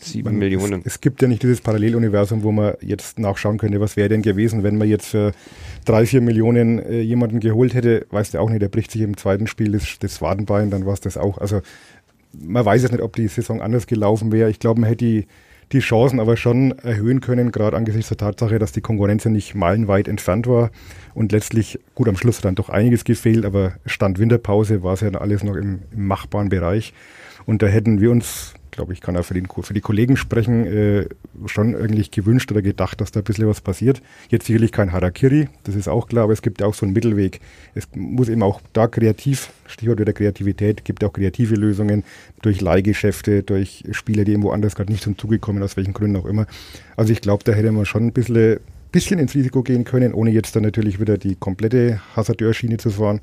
[0.00, 0.80] sieben Man- Millionen.
[0.84, 4.22] Es, es gibt ja nicht dieses Paralleluniversum, wo man jetzt nachschauen könnte, was wäre denn
[4.22, 5.32] gewesen, wenn man jetzt für
[5.84, 8.06] drei, vier Millionen äh, jemanden geholt hätte.
[8.10, 10.94] Weißt du auch nicht, der bricht sich im zweiten Spiel das, das Wadenbein, dann war
[10.94, 11.38] es das auch.
[11.38, 11.60] Also
[12.40, 14.50] man weiß jetzt nicht, ob die Saison anders gelaufen wäre.
[14.50, 15.26] Ich glaube, man hätte die,
[15.72, 19.54] die Chancen aber schon erhöhen können, gerade angesichts der Tatsache, dass die Konkurrenz ja nicht
[19.54, 20.70] meilenweit entfernt war
[21.14, 25.00] und letztlich, gut, am Schluss hat dann doch einiges gefehlt, aber Stand Winterpause war es
[25.00, 26.92] ja alles noch im, im machbaren Bereich.
[27.46, 30.66] Und da hätten wir uns, glaube ich, kann auch für, den, für die Kollegen sprechen,
[30.66, 31.06] äh,
[31.46, 34.02] schon eigentlich gewünscht oder gedacht, dass da ein bisschen was passiert.
[34.28, 36.92] Jetzt sicherlich kein Harakiri, das ist auch klar, aber es gibt ja auch so einen
[36.92, 37.40] Mittelweg.
[37.74, 42.04] Es muss eben auch da kreativ, Stichwort wieder Kreativität, gibt auch kreative Lösungen
[42.42, 46.16] durch Leihgeschäfte, durch Spieler, die irgendwo anders gerade nicht zum Zuge kommen, aus welchen Gründen
[46.16, 46.46] auch immer.
[46.96, 48.58] Also ich glaube, da hätte man schon ein bisschen,
[48.92, 53.20] bisschen ins Risiko gehen können, ohne jetzt dann natürlich wieder die komplette Hasardeure-Schiene zu fahren.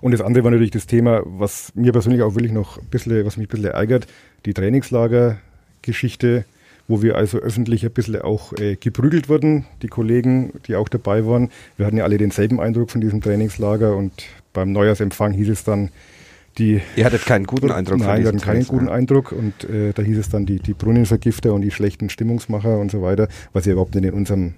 [0.00, 3.24] Und das andere war natürlich das Thema, was mir persönlich auch wirklich noch ein bisschen,
[3.24, 4.06] was mich ein bisschen ärgert,
[4.46, 6.44] die Trainingslager-Geschichte,
[6.86, 11.26] wo wir also öffentlich ein bisschen auch äh, geprügelt wurden, die Kollegen, die auch dabei
[11.26, 11.50] waren.
[11.76, 14.12] Wir hatten ja alle denselben Eindruck von diesem Trainingslager und
[14.52, 15.90] beim Neujahrsempfang hieß es dann,
[16.56, 20.02] die Ihr hattet keinen guten Eindruck Nein, wir hatten keinen guten Eindruck und äh, da
[20.02, 23.72] hieß es dann die, die Brunnenvergifter und die schlechten Stimmungsmacher und so weiter, was ja
[23.72, 24.54] überhaupt nicht in unserem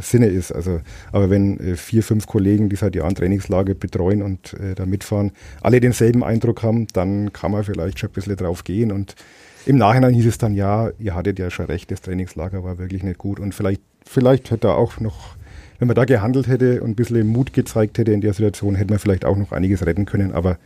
[0.00, 0.52] Sinne ist.
[0.52, 0.80] Also,
[1.12, 5.32] aber wenn äh, vier, fünf Kollegen, die seit Jahren Trainingslager betreuen und äh, da mitfahren,
[5.60, 8.92] alle denselben Eindruck haben, dann kann man vielleicht schon ein bisschen drauf gehen.
[8.92, 9.14] Und
[9.66, 13.02] im Nachhinein hieß es dann, ja, ihr hattet ja schon recht, das Trainingslager war wirklich
[13.02, 13.40] nicht gut.
[13.40, 15.36] Und vielleicht, vielleicht hätte er auch noch,
[15.78, 18.90] wenn man da gehandelt hätte und ein bisschen Mut gezeigt hätte in der Situation, hätte
[18.90, 20.32] man vielleicht auch noch einiges retten können.
[20.32, 20.58] Aber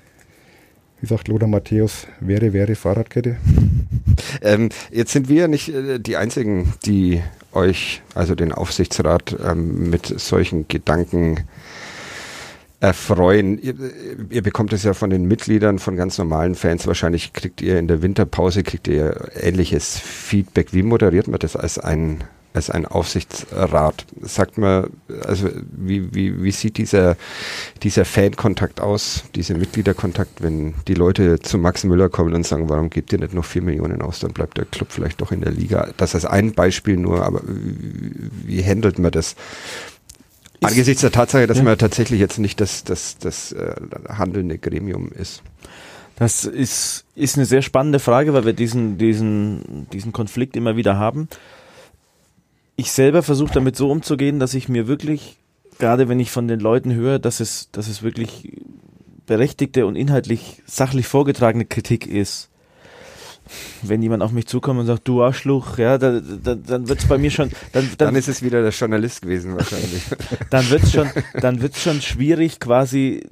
[1.00, 3.36] wie sagt Lothar Matthäus, wäre, wäre Fahrradkette.
[4.42, 10.06] Ähm, jetzt sind wir nicht äh, die Einzigen, die euch, also den Aufsichtsrat, ähm, mit
[10.06, 11.44] solchen Gedanken
[12.80, 13.58] erfreuen.
[13.60, 13.74] Ihr,
[14.30, 16.86] ihr bekommt es ja von den Mitgliedern, von ganz normalen Fans.
[16.86, 20.72] Wahrscheinlich kriegt ihr in der Winterpause kriegt ihr ähnliches Feedback.
[20.72, 24.06] Wie moderiert man das als ein als ein Aufsichtsrat?
[24.22, 24.90] Sagt man,
[25.24, 27.16] also wie, wie, wie sieht dieser,
[27.82, 32.90] dieser Fankontakt aus, dieser Mitgliederkontakt, wenn die Leute zu Max Müller kommen und sagen, warum
[32.90, 35.52] gebt ihr nicht noch vier Millionen aus, dann bleibt der Club vielleicht doch in der
[35.52, 35.88] Liga.
[35.96, 39.36] Das ist ein Beispiel nur, aber wie, wie handelt man das?
[40.62, 41.64] Angesichts der Tatsache, dass Ja.
[41.64, 43.74] man tatsächlich jetzt nicht das, das, das äh,
[44.08, 45.42] handelnde Gremium ist.
[46.16, 50.98] Das ist, ist eine sehr spannende Frage, weil wir diesen, diesen, diesen Konflikt immer wieder
[50.98, 51.28] haben.
[52.80, 55.36] Ich selber versuche damit so umzugehen, dass ich mir wirklich,
[55.78, 58.56] gerade wenn ich von den Leuten höre, dass es, dass es wirklich
[59.26, 62.48] berechtigte und inhaltlich sachlich vorgetragene Kritik ist.
[63.82, 67.18] Wenn jemand auf mich zukommt und sagt, du Arschluch, ja, da, da, dann wird's bei
[67.18, 70.02] mir schon, dann, dann, Dann ist es wieder der Journalist gewesen wahrscheinlich.
[70.50, 73.28] dann wird's schon, dann wird's schon schwierig, quasi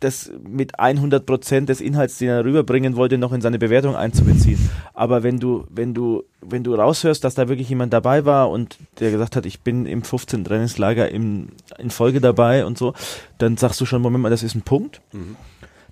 [0.00, 4.70] das mit 100 Prozent des Inhalts, den er rüberbringen wollte, noch in seine Bewertung einzubeziehen.
[4.94, 8.78] Aber wenn du, wenn du, wenn du raushörst, dass da wirklich jemand dabei war und
[8.98, 10.44] der gesagt hat, ich bin im 15.
[10.44, 12.94] Trainingslager im, in Folge dabei und so,
[13.38, 15.00] dann sagst du schon, Moment mal, das ist ein Punkt.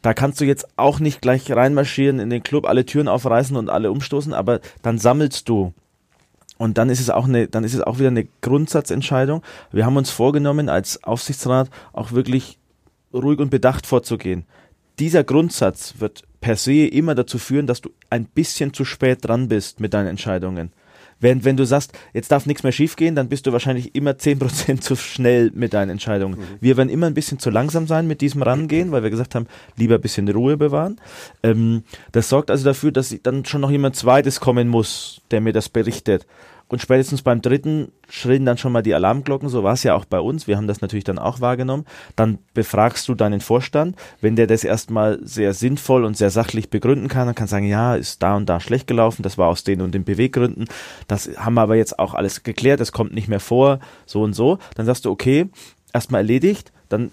[0.02, 3.68] Da kannst du jetzt auch nicht gleich reinmarschieren in den Club, alle Türen aufreißen und
[3.68, 5.74] alle umstoßen, aber dann sammelst du.
[6.56, 9.42] Und dann ist es auch eine, dann ist es auch wieder eine Grundsatzentscheidung.
[9.70, 12.58] Wir haben uns vorgenommen, als Aufsichtsrat auch wirklich
[13.18, 14.44] ruhig und bedacht vorzugehen.
[14.98, 19.48] Dieser Grundsatz wird per se immer dazu führen, dass du ein bisschen zu spät dran
[19.48, 20.72] bist mit deinen Entscheidungen.
[21.20, 24.81] Wenn, wenn du sagst, jetzt darf nichts mehr schiefgehen, dann bist du wahrscheinlich immer 10%
[24.81, 26.38] zu schnell mit deinen Entscheidungen.
[26.61, 29.46] Wir werden immer ein bisschen zu langsam sein mit diesem Rangehen, weil wir gesagt haben,
[29.76, 31.00] lieber ein bisschen Ruhe bewahren.
[31.42, 35.52] Ähm, das sorgt also dafür, dass dann schon noch jemand Zweites kommen muss, der mir
[35.52, 36.26] das berichtet.
[36.68, 40.04] Und spätestens beim dritten schrillen dann schon mal die Alarmglocken, so war es ja auch
[40.04, 40.46] bei uns.
[40.46, 41.87] Wir haben das natürlich dann auch wahrgenommen.
[42.14, 43.96] Dann befragst du deinen Vorstand.
[44.20, 47.94] Wenn der das erstmal sehr sinnvoll und sehr sachlich begründen kann, dann kann sagen, ja,
[47.94, 50.66] ist da und da schlecht gelaufen, das war aus den und den Beweggründen.
[51.07, 54.35] Das haben wir aber jetzt auch alles geklärt, das kommt nicht mehr vor, so und
[54.35, 54.59] so.
[54.74, 55.48] Dann sagst du, okay,
[55.94, 57.11] erstmal erledigt, dann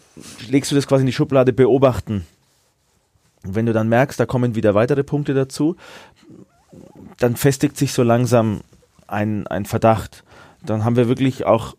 [0.49, 2.25] legst du das quasi in die Schublade beobachten.
[3.45, 5.77] Und wenn du dann merkst, da kommen wieder weitere Punkte dazu,
[7.19, 8.61] dann festigt sich so langsam
[9.07, 10.23] ein, ein Verdacht.
[10.65, 11.75] Dann haben wir wirklich auch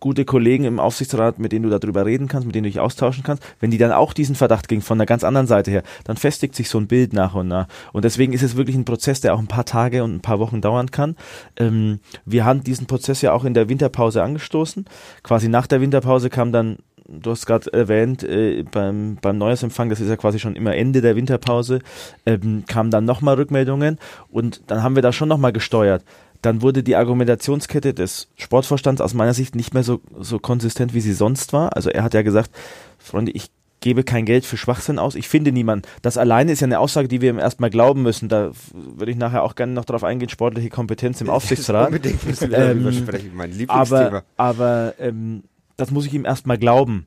[0.00, 3.24] gute Kollegen im Aufsichtsrat, mit denen du darüber reden kannst, mit denen du dich austauschen
[3.24, 6.16] kannst, wenn die dann auch diesen Verdacht ging von einer ganz anderen Seite her, dann
[6.16, 7.66] festigt sich so ein Bild nach und nach.
[7.92, 10.38] Und deswegen ist es wirklich ein Prozess, der auch ein paar Tage und ein paar
[10.38, 11.16] Wochen dauern kann.
[11.56, 14.84] Ähm, wir haben diesen Prozess ja auch in der Winterpause angestoßen.
[15.22, 20.00] Quasi nach der Winterpause kam dann du hast gerade erwähnt, äh, beim, beim Neujahrsempfang, das
[20.00, 21.80] ist ja quasi schon immer Ende der Winterpause,
[22.26, 23.98] ähm, kamen dann nochmal Rückmeldungen
[24.30, 26.04] und dann haben wir da schon nochmal gesteuert.
[26.42, 31.00] Dann wurde die Argumentationskette des Sportvorstands aus meiner Sicht nicht mehr so, so konsistent, wie
[31.00, 31.74] sie sonst war.
[31.74, 32.50] Also er hat ja gesagt,
[32.98, 35.16] Freunde, ich gebe kein Geld für Schwachsinn aus.
[35.16, 35.86] Ich finde niemanden.
[36.02, 38.28] Das alleine ist ja eine Aussage, die wir ihm erstmal glauben müssen.
[38.28, 41.88] Da würde ich nachher auch gerne noch darauf eingehen, sportliche Kompetenz im Aufsichtsrat.
[41.88, 44.06] Unbedingt müssen wir ähm, darüber sprechen, mein Lieblingsthema.
[44.06, 45.42] Aber, aber ähm,
[45.78, 47.06] das muss ich ihm erstmal glauben.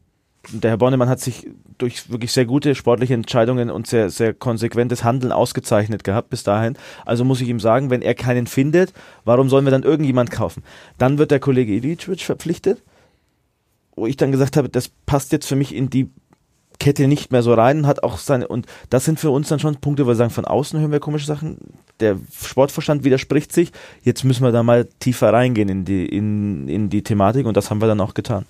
[0.52, 5.04] Der Herr Bornemann hat sich durch wirklich sehr gute sportliche Entscheidungen und sehr, sehr konsequentes
[5.04, 6.76] Handeln ausgezeichnet gehabt bis dahin.
[7.06, 10.64] Also muss ich ihm sagen, wenn er keinen findet, warum sollen wir dann irgendjemand kaufen?
[10.98, 12.82] Dann wird der Kollege Ilicic verpflichtet,
[13.96, 16.10] wo ich dann gesagt habe, das passt jetzt für mich in die
[16.80, 19.76] Kette nicht mehr so rein hat auch seine und das sind für uns dann schon
[19.76, 21.58] Punkte, wo wir sagen, von außen hören wir komische Sachen.
[22.00, 23.72] Der Sportverstand widerspricht sich.
[24.02, 27.70] Jetzt müssen wir da mal tiefer reingehen in die in, in die Thematik und das
[27.70, 28.46] haben wir dann auch getan.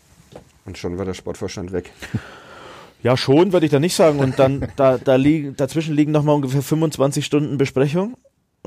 [0.66, 1.92] Und schon war der Sportvorstand weg.
[3.04, 4.20] Ja, schon würde ich da nicht sagen.
[4.20, 8.16] Und dann da, da liegen, dazwischen liegen nochmal ungefähr 25 Stunden Besprechung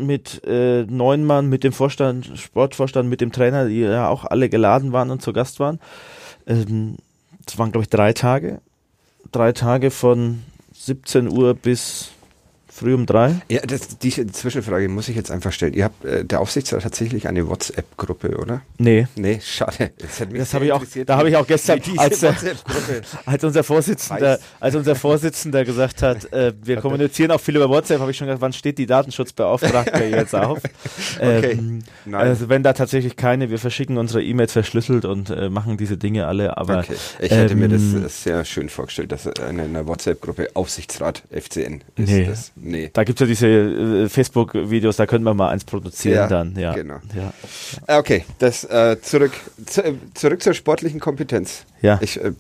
[0.00, 4.48] mit äh, neun Mann, mit dem Vorstand, Sportvorstand, mit dem Trainer, die ja auch alle
[4.48, 5.78] geladen waren und zu Gast waren.
[6.46, 6.96] Ähm,
[7.46, 8.60] das waren, glaube ich, drei Tage.
[9.30, 12.10] Drei Tage von 17 Uhr bis
[12.76, 13.36] Früh um drei?
[13.48, 15.74] Ja, das, diese Zwischenfrage muss ich jetzt einfach stellen.
[15.74, 18.62] Ihr habt, äh, der Aufsichtsrat tatsächlich eine WhatsApp-Gruppe, oder?
[18.78, 19.06] Nee.
[19.14, 19.92] Nee, schade.
[19.98, 22.24] Das, das habe ich auch, da habe ich auch gestern, als,
[23.26, 28.00] als, unser Vorsitzender, als unser Vorsitzender gesagt hat, äh, wir kommunizieren auch viel über WhatsApp,
[28.00, 30.58] habe ich schon gesagt, wann steht die Datenschutzbeauftragte jetzt auf?
[31.20, 31.52] okay.
[31.52, 35.96] Ähm, also wenn da tatsächlich keine, wir verschicken unsere E-Mails verschlüsselt und äh, machen diese
[35.96, 36.80] Dinge alle, aber.
[36.80, 36.96] Okay.
[37.20, 41.84] Ich hätte ähm, mir das ähm, sehr schön vorgestellt, dass in einer WhatsApp-Gruppe Aufsichtsrat FCN
[41.94, 42.08] ist.
[42.08, 42.24] Nee.
[42.24, 42.90] Das Nee.
[42.92, 46.56] Da gibt es ja diese äh, Facebook-Videos, da könnten wir mal eins produzieren ja, dann.
[46.56, 46.98] Ja, genau.
[47.14, 47.34] Ja.
[47.86, 49.32] Ah, okay, das äh, zurück,
[49.66, 49.82] zu,
[50.14, 51.66] zurück zur sportlichen Kompetenz.
[51.82, 51.98] Ja.
[52.00, 52.32] Ich, äh,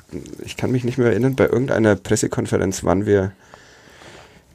[0.42, 3.32] ich kann mich nicht mehr erinnern, bei irgendeiner Pressekonferenz waren wir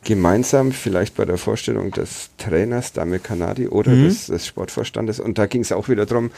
[0.03, 4.05] gemeinsam, vielleicht bei der Vorstellung des Trainers Dame Kanadi oder mhm.
[4.05, 5.19] des, des Sportvorstandes.
[5.19, 6.31] Und da ging es auch wieder darum,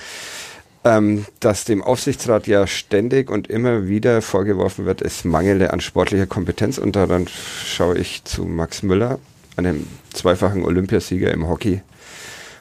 [0.83, 6.25] ähm, dass dem Aufsichtsrat ja ständig und immer wieder vorgeworfen wird, es mangele an sportlicher
[6.25, 6.77] Kompetenz.
[6.77, 9.19] Und daran schaue ich zu Max Müller,
[9.57, 11.81] einem zweifachen Olympiasieger im Hockey.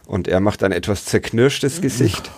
[0.06, 2.30] Und er macht ein etwas zerknirschtes Gesicht.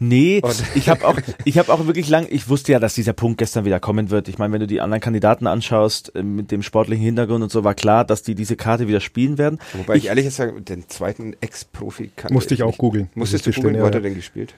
[0.00, 3.12] Nee, und ich habe auch, ich habe auch wirklich lang, ich wusste ja, dass dieser
[3.12, 4.26] Punkt gestern wieder kommen wird.
[4.26, 7.64] Ich meine, wenn du die anderen Kandidaten anschaust, äh, mit dem sportlichen Hintergrund und so,
[7.64, 9.58] war klar, dass die diese Karte wieder spielen werden.
[9.74, 13.08] Wobei ich, ich ehrlich gesagt, den zweiten Ex-Profi kann Musste ich auch googeln.
[13.14, 14.54] Musstest du googeln, wo hat er denn gespielt?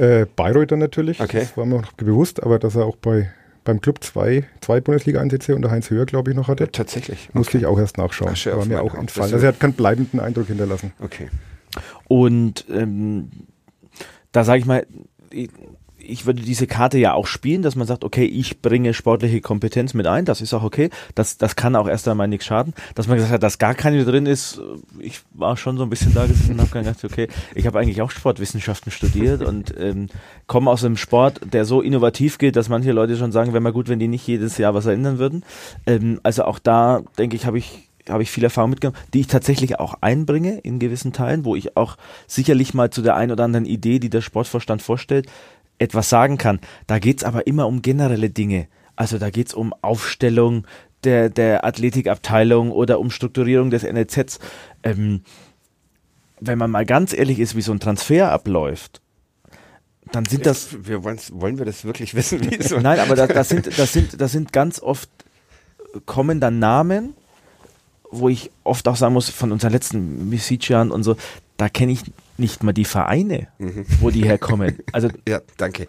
[0.00, 1.40] Äh, Bayreuther natürlich, okay.
[1.40, 3.30] das war mir noch bewusst, aber dass er auch bei
[3.64, 6.72] beim Club zwei, zwei Bundesliga-Einsätze unter Heinz Höher, glaube ich, noch hatte.
[6.72, 7.28] Tatsächlich.
[7.28, 7.38] Okay.
[7.38, 8.30] Musste ich auch erst nachschauen.
[8.30, 9.34] Asche war mir auch entfallen.
[9.34, 10.92] Also er hat keinen bleibenden Eindruck hinterlassen.
[11.00, 11.28] Okay.
[12.08, 13.30] Und ähm,
[14.32, 14.86] da sage ich mal,
[16.10, 19.94] ich würde diese Karte ja auch spielen, dass man sagt, okay, ich bringe sportliche Kompetenz
[19.94, 22.74] mit ein, das ist auch okay, das, das kann auch erst einmal nichts schaden.
[22.94, 24.60] Dass man gesagt hat, dass gar keine drin ist,
[24.98, 28.02] ich war schon so ein bisschen da gesessen und habe gedacht, okay, ich habe eigentlich
[28.02, 30.08] auch Sportwissenschaften studiert und ähm,
[30.46, 33.72] komme aus einem Sport, der so innovativ geht, dass manche Leute schon sagen, wäre mal
[33.72, 35.44] gut, wenn die nicht jedes Jahr was ändern würden.
[35.86, 39.26] Ähm, also auch da, denke ich, habe ich habe ich viel Erfahrung mitgenommen, die ich
[39.26, 41.96] tatsächlich auch einbringe in gewissen Teilen, wo ich auch
[42.26, 45.26] sicherlich mal zu der einen oder anderen Idee, die der Sportvorstand vorstellt,
[45.80, 46.60] etwas sagen kann.
[46.86, 48.68] Da geht's aber immer um generelle Dinge.
[48.96, 50.66] Also da geht's um Aufstellung
[51.04, 54.38] der, der Athletikabteilung oder um Strukturierung des NLZs.
[54.82, 55.22] Ähm,
[56.40, 59.00] wenn man mal ganz ehrlich ist, wie so ein Transfer abläuft,
[60.12, 60.86] dann sind das.
[60.86, 62.50] Wir wollen wir das wirklich wissen?
[62.50, 62.78] Wie so?
[62.80, 65.08] Nein, aber das, das, sind, das, sind, das sind ganz oft
[66.06, 67.14] kommen dann Namen,
[68.10, 71.16] wo ich oft auch sagen muss, von unseren letzten Messician und so,
[71.56, 72.02] da kenne ich
[72.40, 73.48] nicht mal die Vereine,
[74.00, 74.78] wo die herkommen.
[74.92, 75.86] Also Ja, danke.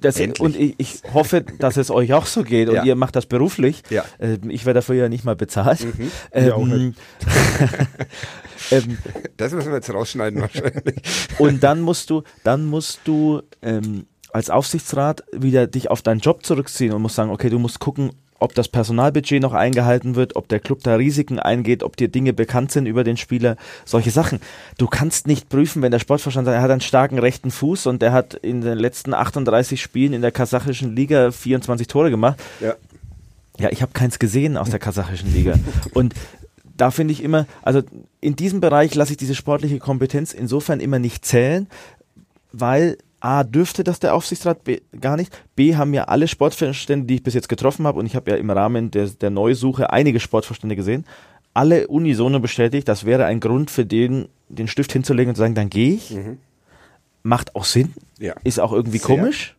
[0.00, 2.84] das, und ich, ich hoffe, dass es euch auch so geht und Ja.
[2.84, 3.82] ihr macht das beruflich.
[3.90, 4.04] Ja.
[4.20, 5.86] Ähm, ich werde dafür ja nicht mal bezahlt.
[6.34, 6.94] Auch Ähm,
[8.70, 8.98] ähm,
[9.36, 10.96] Das müssen wir jetzt rausschneiden wahrscheinlich.
[11.38, 16.44] und dann musst du, dann musst du ähm, als Aufsichtsrat wieder dich auf deinen Job
[16.44, 18.12] zurückziehen und musst sagen, okay, du musst gucken,
[18.42, 22.32] ob das Personalbudget noch eingehalten wird, ob der Club da Risiken eingeht, ob dir Dinge
[22.32, 24.40] bekannt sind über den Spieler, solche Sachen.
[24.78, 28.02] Du kannst nicht prüfen, wenn der Sportverstand sagt, er hat einen starken rechten Fuß und
[28.02, 32.40] der hat in den letzten 38 Spielen in der kasachischen Liga 24 Tore gemacht.
[32.60, 32.74] Ja.
[33.58, 35.54] Ja, ich habe keins gesehen aus der kasachischen Liga.
[35.92, 36.14] Und
[36.76, 37.82] da finde ich immer, also
[38.20, 41.68] in diesem Bereich lasse ich diese sportliche Kompetenz insofern immer nicht zählen,
[42.50, 45.32] weil A, dürfte das der Aufsichtsrat B, gar nicht.
[45.54, 48.36] B, haben ja alle Sportverstände, die ich bis jetzt getroffen habe, und ich habe ja
[48.36, 51.04] im Rahmen der, der Neusuche einige Sportverstände gesehen,
[51.54, 55.54] alle unisono bestätigt, das wäre ein Grund für den, den Stift hinzulegen und zu sagen,
[55.54, 56.16] dann gehe ich.
[57.22, 58.34] Macht auch Sinn, Ja.
[58.42, 59.06] ist auch irgendwie Sehr.
[59.06, 59.54] komisch.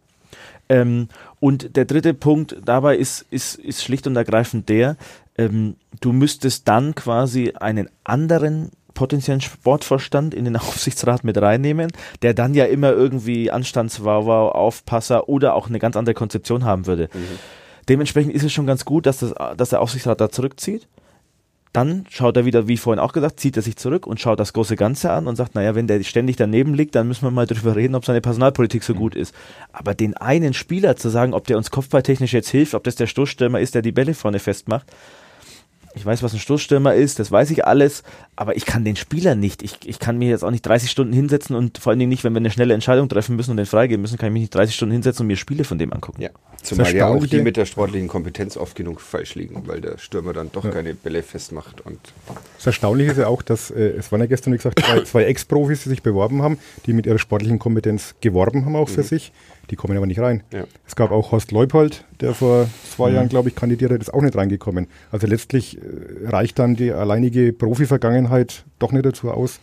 [0.67, 1.07] Ähm,
[1.39, 4.97] und der dritte Punkt dabei ist, ist, ist schlicht und ergreifend der,
[5.37, 12.33] ähm, du müsstest dann quasi einen anderen potenziellen Sportvorstand in den Aufsichtsrat mit reinnehmen, der
[12.33, 17.09] dann ja immer irgendwie Anstandswauwau, Aufpasser oder auch eine ganz andere Konzeption haben würde.
[17.89, 20.87] Dementsprechend ist es schon ganz gut, dass, das, dass der Aufsichtsrat da zurückzieht.
[21.73, 24.53] Dann schaut er wieder, wie vorhin auch gesagt, zieht er sich zurück und schaut das
[24.53, 27.47] große Ganze an und sagt, naja, wenn der ständig daneben liegt, dann müssen wir mal
[27.47, 29.33] drüber reden, ob seine Personalpolitik so gut ist.
[29.71, 33.07] Aber den einen Spieler zu sagen, ob der uns kopfballtechnisch jetzt hilft, ob das der
[33.07, 34.85] Stoßstürmer ist, der die Bälle vorne festmacht,
[35.95, 38.03] ich weiß, was ein Stoßstürmer ist, das weiß ich alles,
[38.35, 39.61] aber ich kann den Spieler nicht.
[39.61, 42.23] Ich, ich kann mir jetzt auch nicht 30 Stunden hinsetzen und vor allen Dingen nicht,
[42.23, 44.55] wenn wir eine schnelle Entscheidung treffen müssen und den freigeben müssen, kann ich mich nicht
[44.55, 46.21] 30 Stunden hinsetzen und mir Spiele von dem angucken.
[46.21, 46.29] Ja.
[46.63, 50.31] Zumal ja auch die mit der sportlichen Kompetenz oft genug falsch liegen, weil der Stürmer
[50.31, 51.99] dann doch keine Bälle festmacht und
[52.57, 55.23] Das Erstaunliche ist ja auch, dass äh, es waren ja gestern, wie gesagt, zwei, zwei
[55.25, 59.33] Ex-Profis, die sich beworben haben, die mit ihrer sportlichen Kompetenz geworben haben auch für sich.
[59.69, 60.43] Die kommen aber nicht rein.
[60.51, 60.65] Ja.
[60.85, 64.21] Es gab auch Horst Leupold, der vor zwei Jahren, glaube ich, kandidiert hat, ist auch
[64.21, 64.87] nicht reingekommen.
[65.11, 69.59] Also letztlich äh, reicht dann die alleinige Profi-Vergangenheit doch nicht dazu aus,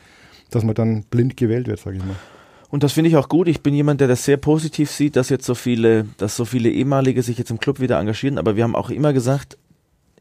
[0.50, 2.16] dass man dann blind gewählt wird, sage ich mal.
[2.70, 3.48] Und das finde ich auch gut.
[3.48, 6.70] Ich bin jemand, der das sehr positiv sieht, dass jetzt so viele, dass so viele
[6.70, 8.38] ehemalige sich jetzt im Club wieder engagieren.
[8.38, 9.58] Aber wir haben auch immer gesagt,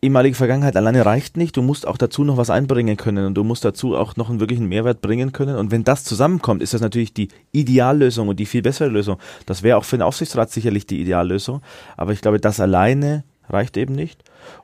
[0.02, 1.58] ehemalige Vergangenheit alleine reicht nicht.
[1.58, 4.40] Du musst auch dazu noch was einbringen können und du musst dazu auch noch einen
[4.40, 5.56] wirklichen Mehrwert bringen können.
[5.56, 9.18] Und wenn das zusammenkommt, ist das natürlich die Ideallösung und die viel bessere Lösung.
[9.46, 11.62] Das wäre auch für den Aufsichtsrat sicherlich die Ideallösung.
[11.98, 14.24] Aber ich glaube, das alleine reicht eben nicht.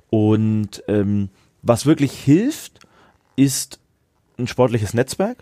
[0.10, 1.30] Und ähm,
[1.62, 2.80] was wirklich hilft,
[3.36, 3.80] ist
[4.38, 5.38] ein sportliches Netzwerk.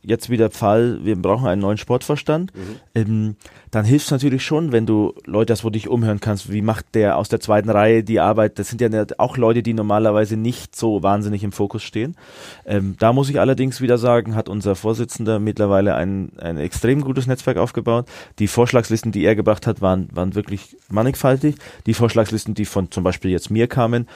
[0.00, 2.52] Jetzt wieder Fall, wir brauchen einen neuen Sportverstand.
[2.94, 3.34] Ähm,
[3.72, 6.62] dann hilft es natürlich schon, wenn du Leute hast, wo du dich umhören kannst, wie
[6.62, 8.60] macht der aus der zweiten Reihe die Arbeit.
[8.60, 12.16] Das sind ja auch Leute, die normalerweise nicht so wahnsinnig im Fokus stehen.
[12.64, 17.26] Ähm, da muss ich allerdings wieder sagen, hat unser Vorsitzender mittlerweile ein, ein extrem gutes
[17.26, 18.06] Netzwerk aufgebaut.
[18.38, 21.56] Die Vorschlagslisten, die er gebracht hat, waren, waren wirklich mannigfaltig.
[21.86, 24.06] Die Vorschlagslisten, die von zum Beispiel jetzt mir kamen,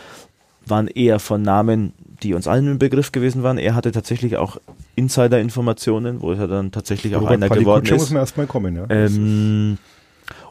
[0.66, 1.92] waren eher von Namen,
[2.22, 3.58] die uns allen im Begriff gewesen waren.
[3.58, 4.58] Er hatte tatsächlich auch
[4.94, 8.10] Insider-Informationen, wo er dann tatsächlich auch einer geworden Palikutscher muss ist.
[8.10, 8.86] man erstmal kommen, ja.
[8.88, 9.78] Ähm,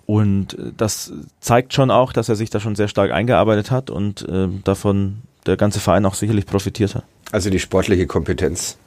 [0.05, 3.89] und äh, das zeigt schon auch, dass er sich da schon sehr stark eingearbeitet hat
[3.89, 7.03] und ähm, davon der ganze Verein auch sicherlich profitiert hat.
[7.31, 8.77] also die sportliche Kompetenz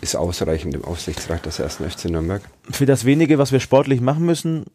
[0.00, 2.42] ist ausreichend im Aufsichtsrat des ersten FC Nürnberg.
[2.70, 4.66] Für das wenige, was wir sportlich machen müssen,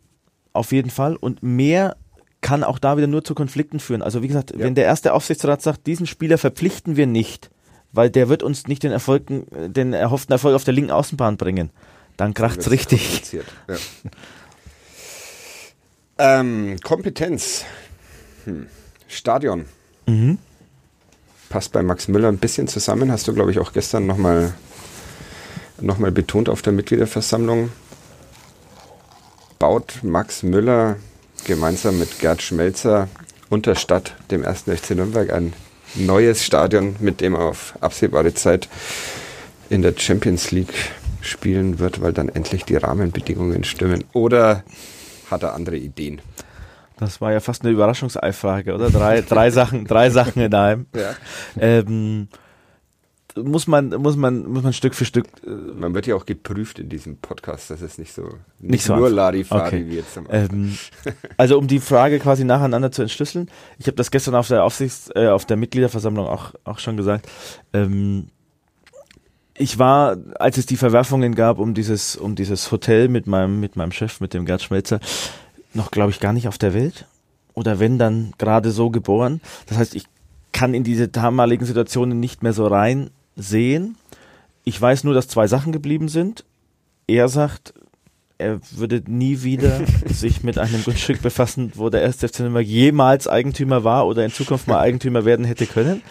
[0.51, 1.15] auf jeden Fall.
[1.15, 1.95] Und mehr
[2.43, 4.03] kann auch da wieder nur zu Konflikten führen.
[4.03, 7.49] Also wie gesagt, wenn der erste Aufsichtsrat sagt, diesen Spieler verpflichten wir nicht,
[7.91, 11.71] weil der wird uns nicht den Erfolg, den erhofften Erfolg auf der linken Außenbahn bringen,
[12.17, 13.33] dann kracht's Wird's richtig.
[13.33, 13.41] Ja.
[16.39, 17.65] ähm, Kompetenz.
[18.45, 18.67] Hm.
[19.07, 19.65] Stadion.
[20.05, 20.37] Mhm.
[21.49, 23.11] Passt bei Max Müller ein bisschen zusammen.
[23.11, 24.53] Hast du, glaube ich, auch gestern nochmal
[25.79, 27.71] noch mal betont auf der Mitgliederversammlung.
[29.59, 30.97] Baut Max Müller
[31.45, 33.07] gemeinsam mit Gerd Schmelzer
[33.49, 35.53] unter Stadt, dem ersten FC Nürnberg, ein
[35.95, 38.67] neues Stadion, mit dem er auf absehbare Zeit
[39.69, 40.73] in der Champions League
[41.21, 44.03] spielen wird, weil dann endlich die Rahmenbedingungen stimmen.
[44.13, 44.63] Oder
[45.29, 46.21] hat er andere Ideen?
[46.97, 48.89] Das war ja fast eine Überraschungseifrage, oder?
[48.89, 50.85] Drei, drei Sachen, drei Sachen in einem.
[50.95, 51.15] Ja.
[51.59, 52.27] Ähm,
[53.35, 56.79] muss man, muss man, muss man Stück für Stück äh, Man wird ja auch geprüft
[56.79, 58.23] in diesem Podcast, dass es nicht so
[58.59, 59.09] nicht, Nicht so nur.
[59.09, 59.85] Larifari Okay.
[59.87, 60.27] wie jetzt am.
[60.29, 60.77] Ähm,
[61.37, 65.09] also um die Frage quasi nacheinander zu entschlüsseln, ich habe das gestern auf der Aufsichts,
[65.15, 67.27] äh, auf der Mitgliederversammlung auch, auch schon gesagt.
[67.73, 68.27] Ähm,
[69.55, 73.75] ich war, als es die Verwerfungen gab um dieses, um dieses Hotel mit meinem, mit
[73.75, 74.99] meinem Chef, mit dem Gerd Schmelzer,
[75.73, 77.07] noch glaube ich gar nicht auf der Welt.
[77.53, 79.41] Oder wenn dann gerade so geboren.
[79.67, 80.05] Das heißt, ich
[80.53, 83.95] kann in diese damaligen Situationen nicht mehr so rein sehen.
[84.63, 86.43] Ich weiß nur, dass zwei Sachen geblieben sind.
[87.07, 87.73] er sagt,
[88.37, 93.27] er würde nie wieder sich mit einem Grundstück befassen, wo der erste FC Nürnberg jemals
[93.27, 96.01] Eigentümer war oder in Zukunft mal Eigentümer werden hätte können.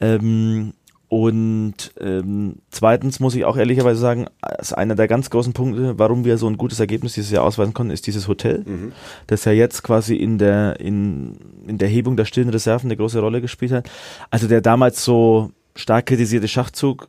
[0.00, 0.72] Ähm,
[1.08, 4.26] und ähm, zweitens muss ich auch ehrlicherweise sagen,
[4.60, 7.74] ist einer der ganz großen Punkte, warum wir so ein gutes Ergebnis dieses Jahr ausweisen
[7.74, 8.92] konnten, ist dieses Hotel, Mhm.
[9.26, 13.18] das ja jetzt quasi in der in, in der Hebung der stillen Reserven eine große
[13.18, 13.90] Rolle gespielt hat.
[14.30, 17.08] Also der damals so stark kritisierte Schachzug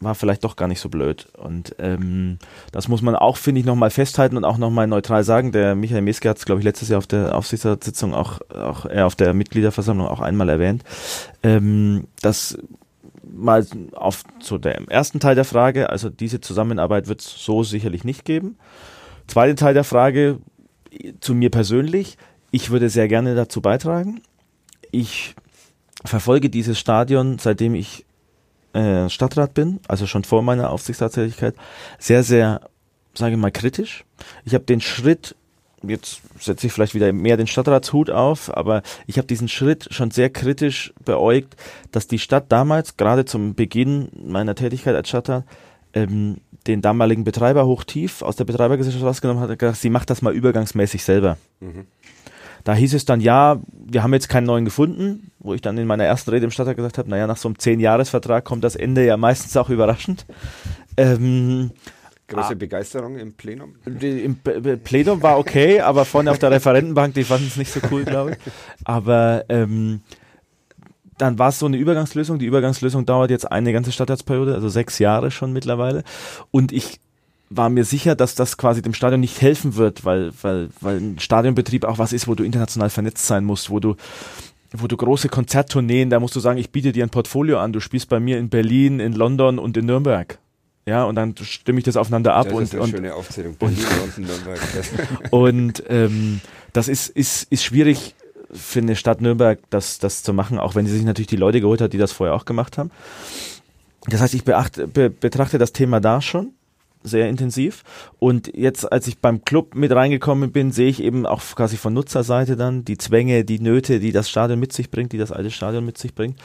[0.00, 1.28] war vielleicht doch gar nicht so blöd.
[1.38, 2.38] Und ähm,
[2.72, 5.52] das muss man auch, finde ich, nochmal festhalten und auch nochmal neutral sagen.
[5.52, 9.00] Der Michael Meske hat es, glaube ich, letztes Jahr auf der Aufsichtsratssitzung auch, auch äh,
[9.00, 10.84] auf der Mitgliederversammlung auch einmal erwähnt,
[11.42, 12.58] ähm, dass
[13.22, 18.04] mal auf zu dem ersten Teil der Frage, also diese Zusammenarbeit wird es so sicherlich
[18.04, 18.56] nicht geben.
[19.26, 20.38] Zweiter Teil der Frage,
[21.20, 22.16] zu mir persönlich,
[22.50, 24.22] ich würde sehr gerne dazu beitragen.
[24.92, 25.34] Ich
[26.06, 28.04] verfolge dieses Stadion, seitdem ich
[28.72, 31.54] äh, Stadtrat bin, also schon vor meiner Aufsichtsratstätigkeit,
[31.98, 32.60] sehr, sehr,
[33.14, 34.04] sage ich mal, kritisch.
[34.44, 35.34] Ich habe den Schritt,
[35.82, 40.10] jetzt setze ich vielleicht wieder mehr den Stadtratshut auf, aber ich habe diesen Schritt schon
[40.10, 41.56] sehr kritisch beäugt,
[41.90, 45.44] dass die Stadt damals, gerade zum Beginn meiner Tätigkeit als Stadtrat,
[45.94, 50.20] ähm, den damaligen Betreiber hochtief aus der Betreibergesellschaft rausgenommen hat, und gesagt, sie macht das
[50.20, 51.38] mal übergangsmäßig selber.
[52.66, 55.86] Da hieß es dann, ja, wir haben jetzt keinen neuen gefunden, wo ich dann in
[55.86, 59.06] meiner ersten Rede im Stadtrat gesagt habe, naja, nach so einem Zehn-Jahres-Vertrag kommt das Ende
[59.06, 60.26] ja meistens auch überraschend.
[60.96, 61.70] Ähm,
[62.26, 62.54] Große Ah.
[62.54, 63.76] Begeisterung im Plenum.
[63.86, 67.70] die, Im P- Plenum war okay, aber vorne auf der Referentenbank, die fanden es nicht
[67.70, 68.38] so cool, glaube ich.
[68.84, 70.00] Aber ähm,
[71.18, 72.40] dann war es so eine Übergangslösung.
[72.40, 76.02] Die Übergangslösung dauert jetzt eine ganze Stadtratsperiode, also sechs Jahre schon mittlerweile.
[76.50, 76.98] Und ich
[77.48, 81.18] war mir sicher, dass das quasi dem Stadion nicht helfen wird, weil, weil, weil ein
[81.18, 83.96] Stadionbetrieb auch was ist, wo du international vernetzt sein musst, wo du
[84.72, 87.80] wo du große Konzerttourneen, da musst du sagen, ich biete dir ein Portfolio an, du
[87.80, 90.38] spielst bei mir in Berlin, in London und in Nürnberg.
[90.86, 93.54] Ja, und dann stimme ich das aufeinander ab Das und, ist eine und schöne Aufzählung.
[93.56, 94.60] Berlin, London, Nürnberg.
[94.74, 94.90] Das-
[95.30, 96.40] und ähm,
[96.72, 98.14] das ist, ist, ist schwierig
[98.52, 101.60] für eine Stadt Nürnberg, das, das zu machen, auch wenn sie sich natürlich die Leute
[101.60, 102.90] geholt hat, die das vorher auch gemacht haben.
[104.08, 106.52] Das heißt, ich beachte, be, betrachte das Thema da schon
[107.02, 107.84] sehr intensiv.
[108.18, 111.94] Und jetzt, als ich beim Club mit reingekommen bin, sehe ich eben auch quasi von
[111.94, 115.50] Nutzerseite dann die Zwänge, die Nöte, die das Stadion mit sich bringt, die das alte
[115.50, 116.38] Stadion mit sich bringt.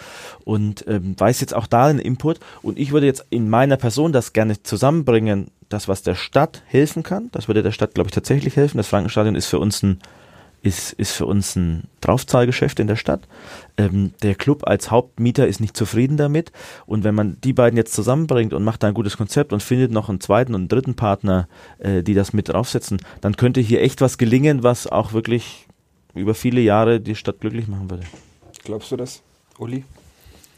[0.43, 2.39] Und ähm, weiß jetzt auch da einen Input.
[2.61, 7.03] Und ich würde jetzt in meiner Person das gerne zusammenbringen, das, was der Stadt helfen
[7.03, 7.29] kann.
[7.31, 8.77] Das würde der Stadt, glaube ich, tatsächlich helfen.
[8.77, 9.99] Das Frankenstadion ist für uns ein
[10.63, 13.27] ist, ist für uns ein Draufzahlgeschäft in der Stadt.
[13.77, 16.51] Ähm, der Club als Hauptmieter ist nicht zufrieden damit.
[16.85, 19.91] Und wenn man die beiden jetzt zusammenbringt und macht da ein gutes Konzept und findet
[19.91, 21.47] noch einen zweiten und einen dritten Partner,
[21.79, 25.67] äh, die das mit draufsetzen, dann könnte hier echt was gelingen, was auch wirklich
[26.13, 28.03] über viele Jahre die Stadt glücklich machen würde.
[28.63, 29.21] Glaubst du das,
[29.57, 29.83] Uli?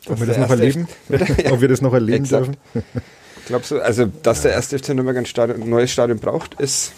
[0.10, 0.88] Ob wir das noch erleben?
[1.51, 2.58] Ob wir das noch erleben dürfen?
[3.45, 6.91] Glaubst du, also, dass der erste FC Nürnberg ein, Stadion, ein neues Stadion braucht, ist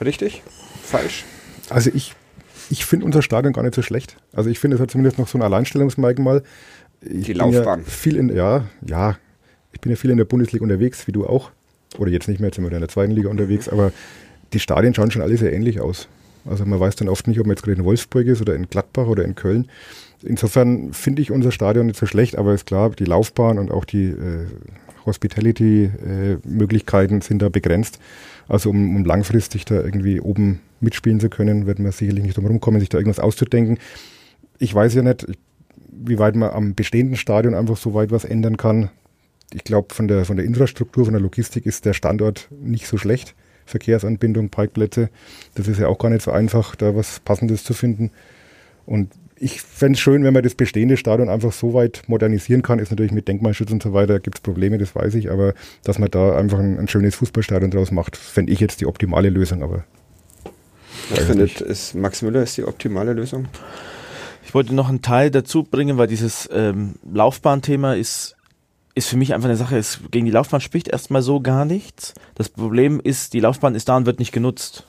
[0.00, 0.42] richtig?
[0.82, 1.24] Falsch?
[1.70, 2.14] Also ich,
[2.70, 4.16] ich finde unser Stadion gar nicht so schlecht.
[4.32, 6.42] Also ich finde, es hat zumindest noch so ein Alleinstellungsmerkmal.
[7.00, 7.80] Ich Die Laufbahn.
[7.80, 9.16] Ja viel in, ja, ja,
[9.72, 11.50] ich bin ja viel in der Bundesliga unterwegs, wie du auch.
[11.98, 13.92] Oder jetzt nicht mehr, jetzt sind wir in der zweiten Liga unterwegs, aber
[14.52, 16.08] die Stadien schauen schon alle sehr ähnlich aus.
[16.46, 18.68] Also man weiß dann oft nicht, ob man jetzt gerade in Wolfsburg ist oder in
[18.68, 19.68] Gladbach oder in Köln.
[20.22, 23.84] Insofern finde ich unser Stadion nicht so schlecht, aber ist klar, die Laufbahn und auch
[23.84, 24.46] die äh,
[25.06, 27.98] Hospitality-Möglichkeiten sind da begrenzt.
[28.48, 32.46] Also um, um langfristig da irgendwie oben mitspielen zu können, wird man sicherlich nicht drum
[32.46, 33.78] rumkommen, sich da irgendwas auszudenken.
[34.58, 35.26] Ich weiß ja nicht,
[35.90, 38.90] wie weit man am bestehenden Stadion einfach so weit was ändern kann.
[39.52, 42.96] Ich glaube, von der, von der Infrastruktur, von der Logistik ist der Standort nicht so
[42.96, 43.34] schlecht.
[43.66, 45.08] Verkehrsanbindung, Parkplätze,
[45.54, 48.10] das ist ja auch gar nicht so einfach, da was Passendes zu finden.
[48.84, 49.10] Und
[49.44, 52.78] ich fände es schön, wenn man das bestehende Stadion einfach so weit modernisieren kann.
[52.78, 55.98] Ist natürlich mit Denkmalschutz und so weiter, gibt es Probleme, das weiß ich, aber dass
[55.98, 59.62] man da einfach ein, ein schönes Fußballstadion draus macht, fände ich jetzt die optimale Lösung.
[59.62, 59.84] Aber
[61.10, 63.46] Was findet ist Max Müller ist die optimale Lösung?
[64.46, 68.36] Ich wollte noch einen Teil dazu bringen, weil dieses ähm, Laufbahnthema ist,
[68.94, 72.14] ist für mich einfach eine Sache, es, gegen die Laufbahn spricht erstmal so gar nichts.
[72.34, 74.84] Das Problem ist, die Laufbahn ist da und wird nicht genutzt.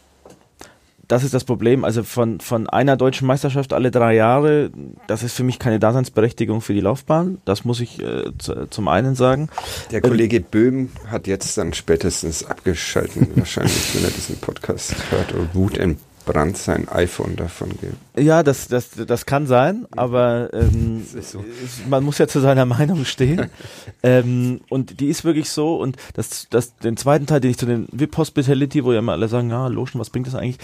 [1.08, 1.84] Das ist das Problem.
[1.84, 4.72] Also von, von einer deutschen Meisterschaft alle drei Jahre,
[5.08, 7.40] das ist für mich keine Daseinsberechtigung für die Laufbahn.
[7.46, 9.50] Das muss ich äh, zu, zum einen sagen.
[9.92, 15.54] Der Kollege Böhm hat jetzt dann spätestens abgeschalten, wahrscheinlich, wenn er diesen Podcast hört und
[15.54, 15.78] Wut
[16.26, 18.26] entbrannt sein iPhone davon geht.
[18.26, 21.44] Ja, das, das, das kann sein, aber ähm, so.
[21.90, 23.50] man muss ja zu seiner Meinung stehen.
[24.04, 25.78] ähm, und die ist wirklich so.
[25.78, 29.14] Und das, das, den zweiten Teil, den ich zu den VIP Hospitality, wo ja immer
[29.14, 30.58] alle sagen, ja, Lotion, was bringt das eigentlich?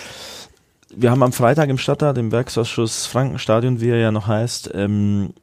[0.93, 5.33] Wir haben am Freitag im Stadtrat, im Werksausschuss Frankenstadion, wie er ja noch heißt, ähm,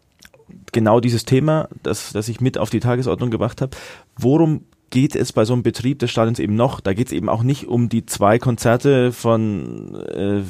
[0.73, 3.75] genau dieses Thema, das, das ich mit auf die Tagesordnung gebracht habe.
[4.19, 6.81] Worum geht es bei so einem Betrieb des Stadions eben noch.
[6.81, 10.43] Da geht es eben auch nicht um die zwei Konzerte von, äh, äh,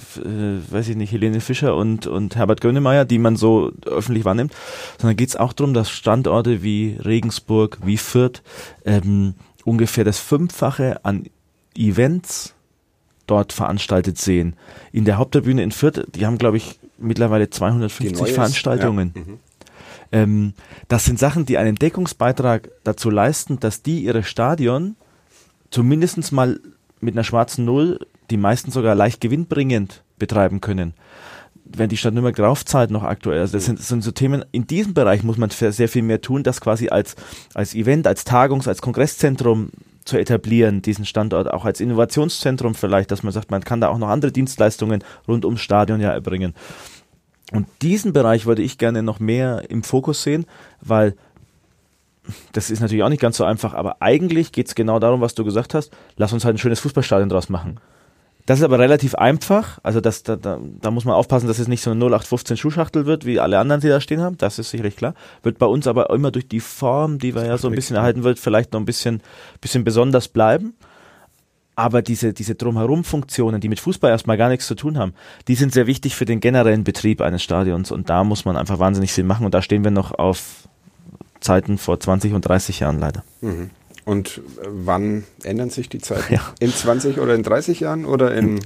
[0.71, 4.55] weiß ich nicht, Helene Fischer und, und Herbert Gönemeyer, die man so öffentlich wahrnimmt,
[4.99, 8.43] sondern geht es auch darum, dass Standorte wie Regensburg, wie Fürth
[8.85, 9.35] ähm,
[9.65, 11.25] ungefähr das Fünffache an
[11.77, 12.55] Events
[13.27, 14.57] dort veranstaltet sehen.
[14.93, 19.13] In der Haupttribüne in Fürth, die haben, glaube ich, mittlerweile 250 Veranstaltungen.
[19.15, 19.21] Ja.
[19.23, 19.39] Mhm.
[20.13, 20.55] Ähm,
[20.89, 24.97] das sind Sachen, die einen Deckungsbeitrag dazu leisten, dass die ihre Stadion
[25.71, 26.61] zumindest mal
[27.01, 28.01] mit einer schwarzen Null,
[28.31, 30.95] die meisten sogar leicht gewinnbringend betreiben können.
[31.65, 34.95] Wenn die Stadt Nürnberg draufzahlt noch aktuell, also das sind, sind so Themen, in diesem
[34.95, 37.15] Bereich muss man sehr viel mehr tun, das quasi als,
[37.53, 39.71] als Event, als Tagungs-, als Kongresszentrum
[40.05, 43.99] zu etablieren, diesen Standort auch als Innovationszentrum vielleicht, dass man sagt, man kann da auch
[43.99, 46.55] noch andere Dienstleistungen rund ums Stadion ja erbringen.
[47.53, 50.47] Und diesen Bereich würde ich gerne noch mehr im Fokus sehen,
[50.81, 51.15] weil
[52.53, 55.35] das ist natürlich auch nicht ganz so einfach, aber eigentlich geht es genau darum, was
[55.35, 57.81] du gesagt hast, lass uns halt ein schönes Fußballstadion draus machen.
[58.49, 61.69] Das ist aber relativ einfach, also das, da, da, da muss man aufpassen, dass es
[61.69, 64.71] nicht so eine 0815 Schuhschachtel wird, wie alle anderen, die da stehen haben, das ist
[64.71, 65.13] sicherlich klar.
[65.43, 68.25] Wird bei uns aber immer durch die Form, die wir ja so ein bisschen erhalten
[68.25, 69.23] wird, vielleicht noch ein bisschen,
[69.61, 70.75] bisschen besonders bleiben.
[71.79, 75.15] Aber diese, diese Drumherum-Funktionen, die mit Fußball erstmal gar nichts zu tun haben,
[75.47, 77.93] die sind sehr wichtig für den generellen Betrieb eines Stadions.
[77.93, 79.47] Und da muss man einfach wahnsinnig viel machen.
[79.47, 80.69] Und da stehen wir noch auf
[81.39, 83.23] Zeiten vor 20 und 30 Jahren leider.
[83.43, 83.71] Mhm.
[84.05, 86.25] Und wann ändern sich die Zeiten?
[86.35, 86.41] Ja.
[86.59, 88.59] In 20 oder in 30 Jahren oder in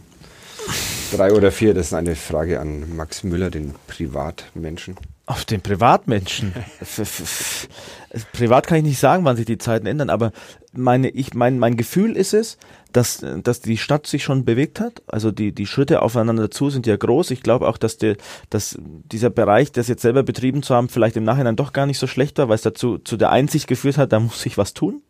[1.13, 1.75] drei oder vier?
[1.75, 4.97] Das ist eine Frage an Max Müller, den Privatmenschen.
[5.27, 6.55] Auf den Privatmenschen.
[8.33, 10.33] Privat kann ich nicht sagen, wann sich die Zeiten ändern, aber
[10.73, 12.57] meine, ich, mein, mein Gefühl ist es,
[12.93, 15.03] dass, dass die Stadt sich schon bewegt hat.
[15.07, 17.31] Also die, die Schritte aufeinander zu sind ja groß.
[17.31, 18.17] Ich glaube auch, dass, der,
[18.51, 21.99] dass dieser Bereich, das jetzt selber betrieben zu haben, vielleicht im Nachhinein doch gar nicht
[21.99, 24.75] so schlecht war, weil es dazu zu der Einsicht geführt hat, da muss sich was
[24.75, 25.03] tun.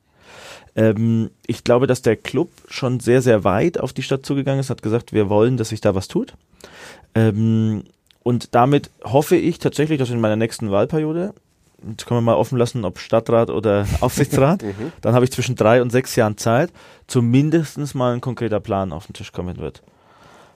[0.75, 4.71] Ähm, ich glaube, dass der Club schon sehr, sehr weit auf die Stadt zugegangen ist,
[4.71, 6.35] hat gesagt, wir wollen, dass sich da was tut.
[7.15, 7.85] Ähm,
[8.23, 11.35] und damit hoffe ich tatsächlich, dass in meiner nächsten Wahlperiode
[11.89, 14.93] jetzt können wir mal offen lassen, ob Stadtrat oder Aufsichtsrat, mhm.
[15.01, 16.73] dann habe ich zwischen drei und sechs Jahren Zeit,
[17.07, 19.83] zumindest mal ein konkreter Plan auf den Tisch kommen wird.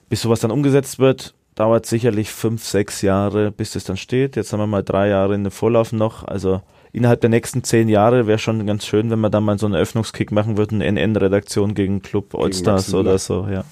[0.08, 4.36] Bis sowas dann umgesetzt wird, dauert sicherlich fünf, sechs Jahre, bis es dann steht.
[4.36, 6.60] Jetzt haben wir mal drei Jahre in der Vorlauf noch, also
[6.92, 9.74] innerhalb der nächsten zehn Jahre wäre schon ganz schön, wenn wir dann mal so einen
[9.74, 13.64] Öffnungskick machen würden, eine NN-Redaktion gegen Club Allstars oder so, ja.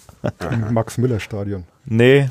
[0.51, 1.65] Im Max-Müller-Stadion.
[1.87, 2.29] Nee,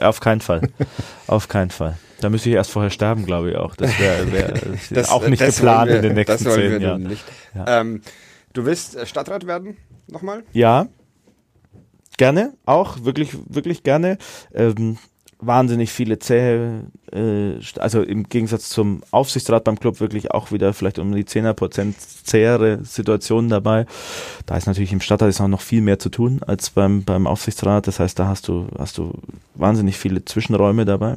[0.00, 0.68] auf keinen Fall.
[1.26, 1.96] auf keinen Fall.
[2.20, 3.76] Da müsste ich erst vorher sterben, glaube ich auch.
[3.76, 4.54] Das wäre wär,
[4.90, 7.16] wär auch nicht geplant wir, in den nächsten zehn Jahren.
[7.54, 7.80] Ja.
[7.80, 8.02] Ähm,
[8.52, 9.76] du willst äh, Stadtrat werden?
[10.08, 10.42] Nochmal?
[10.52, 10.88] Ja.
[12.16, 14.18] Gerne, auch wirklich, wirklich gerne.
[14.52, 14.98] Ähm,
[15.40, 20.98] wahnsinnig viele zähe, äh, also im Gegensatz zum Aufsichtsrat beim Club wirklich auch wieder vielleicht
[20.98, 23.86] um die 10er Prozent zähere Situationen dabei.
[24.46, 27.26] Da ist natürlich im Stadtrat ist auch noch viel mehr zu tun als beim, beim
[27.26, 27.86] Aufsichtsrat.
[27.86, 29.12] Das heißt, da hast du, hast du
[29.54, 31.16] wahnsinnig viele Zwischenräume dabei.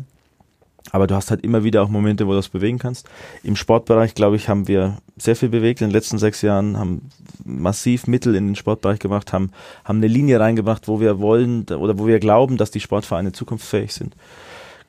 [0.91, 3.09] Aber du hast halt immer wieder auch Momente, wo du das bewegen kannst.
[3.43, 7.09] Im Sportbereich, glaube ich, haben wir sehr viel bewegt in den letzten sechs Jahren, haben
[7.45, 9.51] massiv Mittel in den Sportbereich gemacht, haben,
[9.85, 13.93] haben eine Linie reingebracht, wo wir wollen oder wo wir glauben, dass die Sportvereine zukunftsfähig
[13.93, 14.15] sind.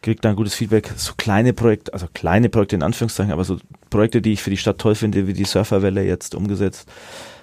[0.02, 0.92] Kriegt da ein gutes Feedback.
[0.96, 4.56] So kleine Projekte, also kleine Projekte in Anführungszeichen, aber so Projekte, die ich für die
[4.56, 6.88] Stadt toll finde, wie die Surferwelle jetzt umgesetzt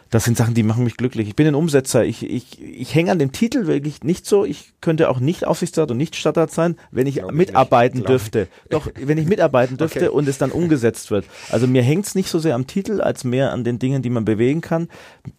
[0.09, 1.27] das sind Sachen, die machen mich glücklich.
[1.27, 2.03] Ich bin ein Umsetzer.
[2.03, 4.43] Ich, ich, ich hänge an dem Titel wirklich nicht so.
[4.43, 8.47] Ich könnte auch nicht Aufsichtsrat und nicht Stadtrat sein, wenn ich Glaube mitarbeiten ich dürfte.
[8.69, 10.09] Doch, wenn ich mitarbeiten dürfte okay.
[10.09, 11.25] und es dann umgesetzt wird.
[11.51, 14.09] Also mir hängt es nicht so sehr am Titel, als mehr an den Dingen, die
[14.09, 14.87] man bewegen kann.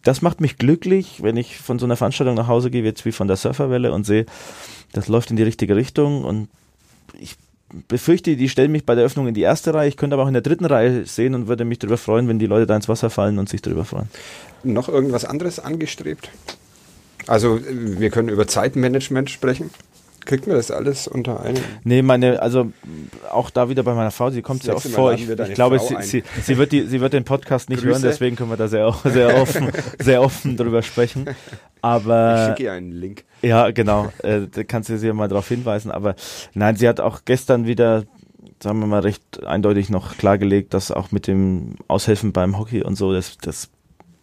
[0.03, 3.11] Das macht mich glücklich, wenn ich von so einer Veranstaltung nach Hause gehe, jetzt wie
[3.11, 4.25] von der Surferwelle und sehe,
[4.93, 6.47] das läuft in die richtige Richtung und
[7.19, 7.35] ich
[7.87, 9.87] befürchte, die stellen mich bei der Öffnung in die erste Reihe.
[9.87, 12.39] Ich könnte aber auch in der dritten Reihe sehen und würde mich darüber freuen, wenn
[12.39, 14.09] die Leute da ins Wasser fallen und sich darüber freuen.
[14.63, 16.29] Noch irgendwas anderes angestrebt?
[17.27, 19.69] Also wir können über Zeitmanagement sprechen.
[20.25, 21.59] Kriegt man das alles unter einen?
[21.83, 22.71] Nee, meine, also
[23.31, 25.13] auch da wieder bei meiner Frau, sie kommt sehr oft vor.
[25.13, 27.89] Ich, ich glaube, sie, sie, sie, wird die, sie wird den Podcast nicht Grüße.
[27.93, 31.25] hören, deswegen können wir da sehr, sehr offen, sehr offen drüber sprechen.
[31.81, 32.35] Aber.
[32.35, 33.23] Ich schicke ihr einen Link.
[33.41, 34.11] Ja, genau.
[34.19, 35.89] Äh, da kannst du sie ja mal darauf hinweisen.
[35.89, 36.15] Aber
[36.53, 38.03] nein, sie hat auch gestern wieder,
[38.61, 42.95] sagen wir mal, recht eindeutig noch klargelegt, dass auch mit dem Aushelfen beim Hockey und
[42.95, 43.69] so, das, das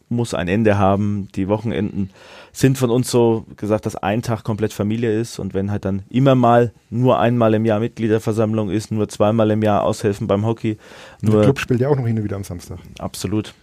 [0.09, 1.29] muss ein Ende haben.
[1.35, 2.11] Die Wochenenden
[2.53, 6.03] sind von uns so gesagt, dass ein Tag komplett Familie ist und wenn halt dann
[6.09, 10.79] immer mal nur einmal im Jahr Mitgliederversammlung ist, nur zweimal im Jahr aushelfen beim Hockey.
[11.21, 12.79] Nur der Club spielt ja auch noch hin und wieder am Samstag.
[12.99, 13.55] Absolut.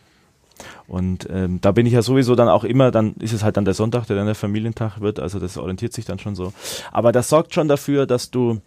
[0.87, 3.65] Und ähm, da bin ich ja sowieso dann auch immer, dann ist es halt dann
[3.65, 6.53] der Sonntag, der dann der Familientag wird, also das orientiert sich dann schon so.
[6.91, 8.61] Aber das sorgt schon dafür, dass du,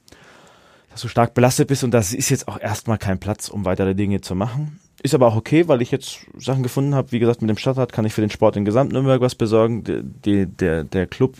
[0.90, 3.94] dass du stark belastet bist und das ist jetzt auch erstmal kein Platz, um weitere
[3.94, 7.12] Dinge zu machen Ist aber auch okay, weil ich jetzt Sachen gefunden habe.
[7.12, 9.84] Wie gesagt, mit dem Stadtrat kann ich für den Sport in Gesamt-Nürnberg was besorgen.
[10.24, 11.36] Die, der, der Club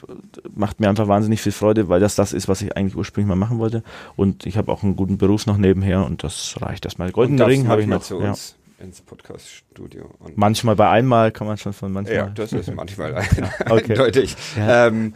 [0.55, 3.35] macht mir einfach wahnsinnig viel Freude, weil das das ist, was ich eigentlich ursprünglich mal
[3.35, 3.83] machen wollte.
[4.15, 7.11] Und ich habe auch einen guten Beruf noch nebenher und das reicht erstmal.
[7.11, 8.03] Goldenen Ring habe ich noch.
[8.03, 8.85] Zu uns ja.
[8.85, 10.09] ins Podcast-Studio.
[10.37, 12.17] Manchmal bei einmal kann man schon von manchmal.
[12.17, 13.21] Ja, das ist manchmal ja,
[13.71, 13.93] okay.
[13.93, 14.37] eindeutig.
[14.57, 14.87] Ja.
[14.87, 15.15] Ähm,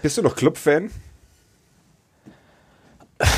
[0.00, 0.90] bist du noch Club-Fan?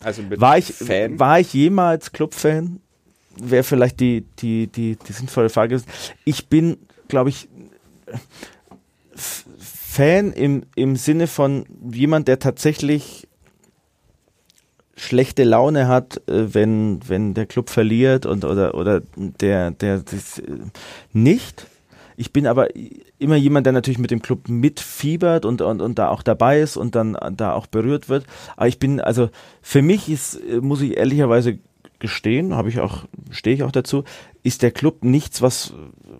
[0.00, 1.18] Also war ich, Fan?
[1.18, 2.78] War ich jemals Club-Fan?
[3.40, 5.80] Wäre vielleicht die, die, die, die sinnvolle Frage.
[6.24, 6.76] Ich bin,
[7.08, 7.48] glaube ich,
[9.14, 13.28] Fan im, im Sinne von jemand, der tatsächlich
[14.96, 20.38] schlechte Laune hat, äh, wenn, wenn der Club verliert und oder, oder der, der das,
[20.38, 20.58] äh,
[21.12, 21.66] nicht.
[22.16, 22.68] Ich bin aber
[23.18, 26.76] immer jemand, der natürlich mit dem Club mitfiebert und, und, und da auch dabei ist
[26.76, 28.24] und dann da auch berührt wird.
[28.56, 29.30] Aber ich bin, also
[29.62, 31.58] für mich ist, äh, muss ich ehrlicherweise
[31.98, 34.04] gestehen, habe ich auch, stehe ich auch dazu,
[34.42, 35.74] ist der Club nichts, was,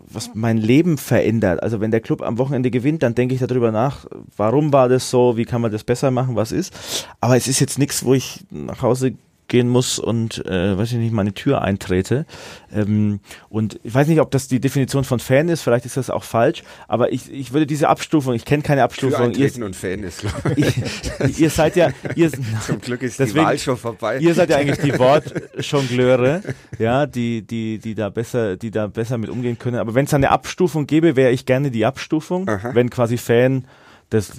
[0.06, 1.62] was mein Leben verändert.
[1.62, 4.06] Also wenn der Club am Wochenende gewinnt, dann denke ich darüber nach,
[4.36, 6.74] warum war das so, wie kann man das besser machen, was ist.
[7.20, 9.14] Aber es ist jetzt nichts, wo ich nach Hause
[9.48, 12.26] gehen muss und, äh, weiß ich nicht, meine Tür eintrete.
[12.72, 16.10] Ähm, und ich weiß nicht, ob das die Definition von Fan ist, vielleicht ist das
[16.10, 19.32] auch falsch, aber ich, ich würde diese Abstufung, ich kenne keine Abstufung.
[19.32, 20.24] Tür ihr, und Fan ist,
[20.56, 21.38] ich.
[21.40, 22.30] ihr seid ja, ihr,
[22.66, 24.18] zum Glück ist deswegen, die Wahl schon vorbei.
[24.18, 26.42] Ihr seid ja eigentlich die Wortjongleure,
[26.78, 29.78] ja, die, die, die da besser, die da besser mit umgehen können.
[29.78, 32.74] Aber wenn es eine Abstufung gäbe, wäre ich gerne die Abstufung, Aha.
[32.74, 33.64] wenn quasi Fan
[34.10, 34.32] das,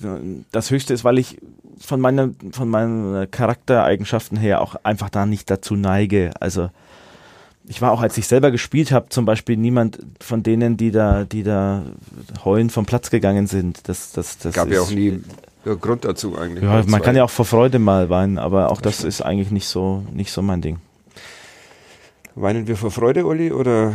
[0.51, 1.37] das Höchste ist, weil ich
[1.79, 6.31] von meinen, von meinen Charaktereigenschaften her auch einfach da nicht dazu neige.
[6.39, 6.69] Also
[7.67, 11.23] ich war auch, als ich selber gespielt habe, zum Beispiel niemand von denen, die da,
[11.23, 11.83] die da
[12.43, 13.87] heulend vom Platz gegangen sind.
[13.87, 15.21] Das, das, das gab ist, ja auch nie
[15.79, 16.63] Grund dazu eigentlich.
[16.63, 19.51] Ja, man kann ja auch vor Freude mal weinen, aber auch das, das ist eigentlich
[19.51, 20.79] nicht so, nicht so mein Ding.
[22.33, 23.93] Weinen wir vor Freude, Uli, oder?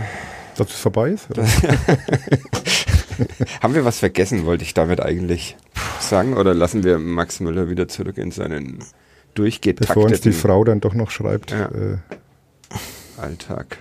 [0.57, 1.27] Dass es vorbei ist?
[3.63, 5.57] Haben wir was vergessen, wollte ich damit eigentlich
[6.01, 6.37] sagen?
[6.37, 8.79] Oder lassen wir Max Müller wieder zurück in seinen
[9.35, 9.95] durchgetakteten...
[9.95, 11.51] Bevor uns die Frau dann doch noch schreibt.
[11.51, 11.67] Ja.
[11.67, 11.99] Äh,
[13.17, 13.79] Alltag.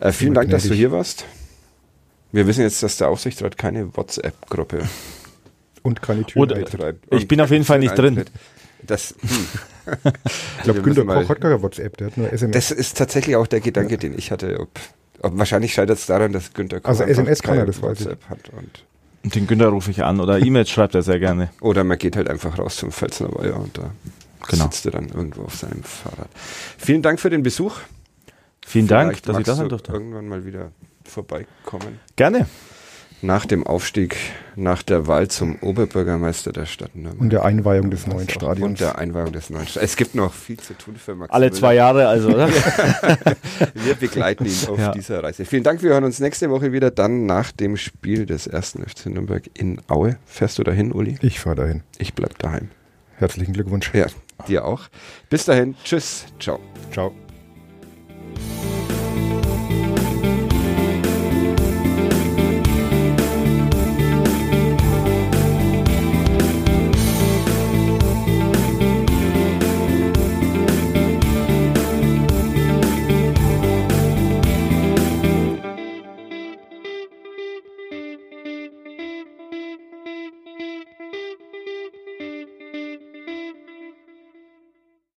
[0.00, 1.24] Äh, vielen Dank, dass du hier warst.
[2.32, 4.88] Wir wissen jetzt, dass der Aufsichtsrat keine WhatsApp-Gruppe
[5.82, 7.06] und keine Türen betreibt.
[7.12, 8.24] Ich bin auf jeden Fall nicht drin.
[8.84, 10.02] Das, hm.
[10.56, 12.52] ich glaube, Günter Koch hat gar keine WhatsApp, der hat nur SMS.
[12.52, 13.96] Das ist tatsächlich auch der Gedanke, ja.
[13.96, 14.70] den ich hatte, ob
[15.22, 18.06] wahrscheinlich scheitert es daran, dass Günther Koch Also SMS kann er, das weiß ich.
[18.06, 18.50] Hat
[19.24, 21.50] und den Günther rufe ich an oder E-Mails schreibt er sehr gerne.
[21.60, 23.90] Oder man geht halt einfach raus zum Pfälzner Weiher und da
[24.48, 24.64] genau.
[24.64, 26.28] sitzt er dann irgendwo auf seinem Fahrrad.
[26.78, 27.76] Vielen Dank für den Besuch.
[28.66, 29.92] Vielen Vielleicht Dank, dass ich da sein durfte.
[29.92, 30.72] Irgendwann mal wieder
[31.04, 32.00] vorbeikommen.
[32.16, 32.46] Gerne
[33.22, 34.16] nach dem Aufstieg,
[34.56, 37.20] nach der Wahl zum Oberbürgermeister der Stadt Nürnberg.
[37.20, 38.68] Und der Einweihung des neuen Stadions.
[38.68, 39.92] Und der Einweihung des neuen Stadions.
[39.92, 41.32] Es gibt noch viel zu tun für Max.
[41.32, 41.56] Alle Müller.
[41.56, 42.48] zwei Jahre also, oder?
[43.74, 44.92] wir begleiten ihn auf ja.
[44.92, 45.44] dieser Reise.
[45.44, 49.06] Vielen Dank, wir hören uns nächste Woche wieder, dann nach dem Spiel des ersten FC
[49.06, 50.16] Nürnberg in Aue.
[50.26, 51.16] Fährst du dahin, Uli?
[51.22, 51.82] Ich fahre dahin.
[51.98, 52.68] Ich bleib daheim.
[53.16, 53.92] Herzlichen Glückwunsch.
[53.94, 54.06] Ja,
[54.48, 54.82] dir auch.
[55.30, 55.76] Bis dahin.
[55.84, 56.26] Tschüss.
[56.40, 56.58] Ciao.
[56.92, 57.12] Ciao.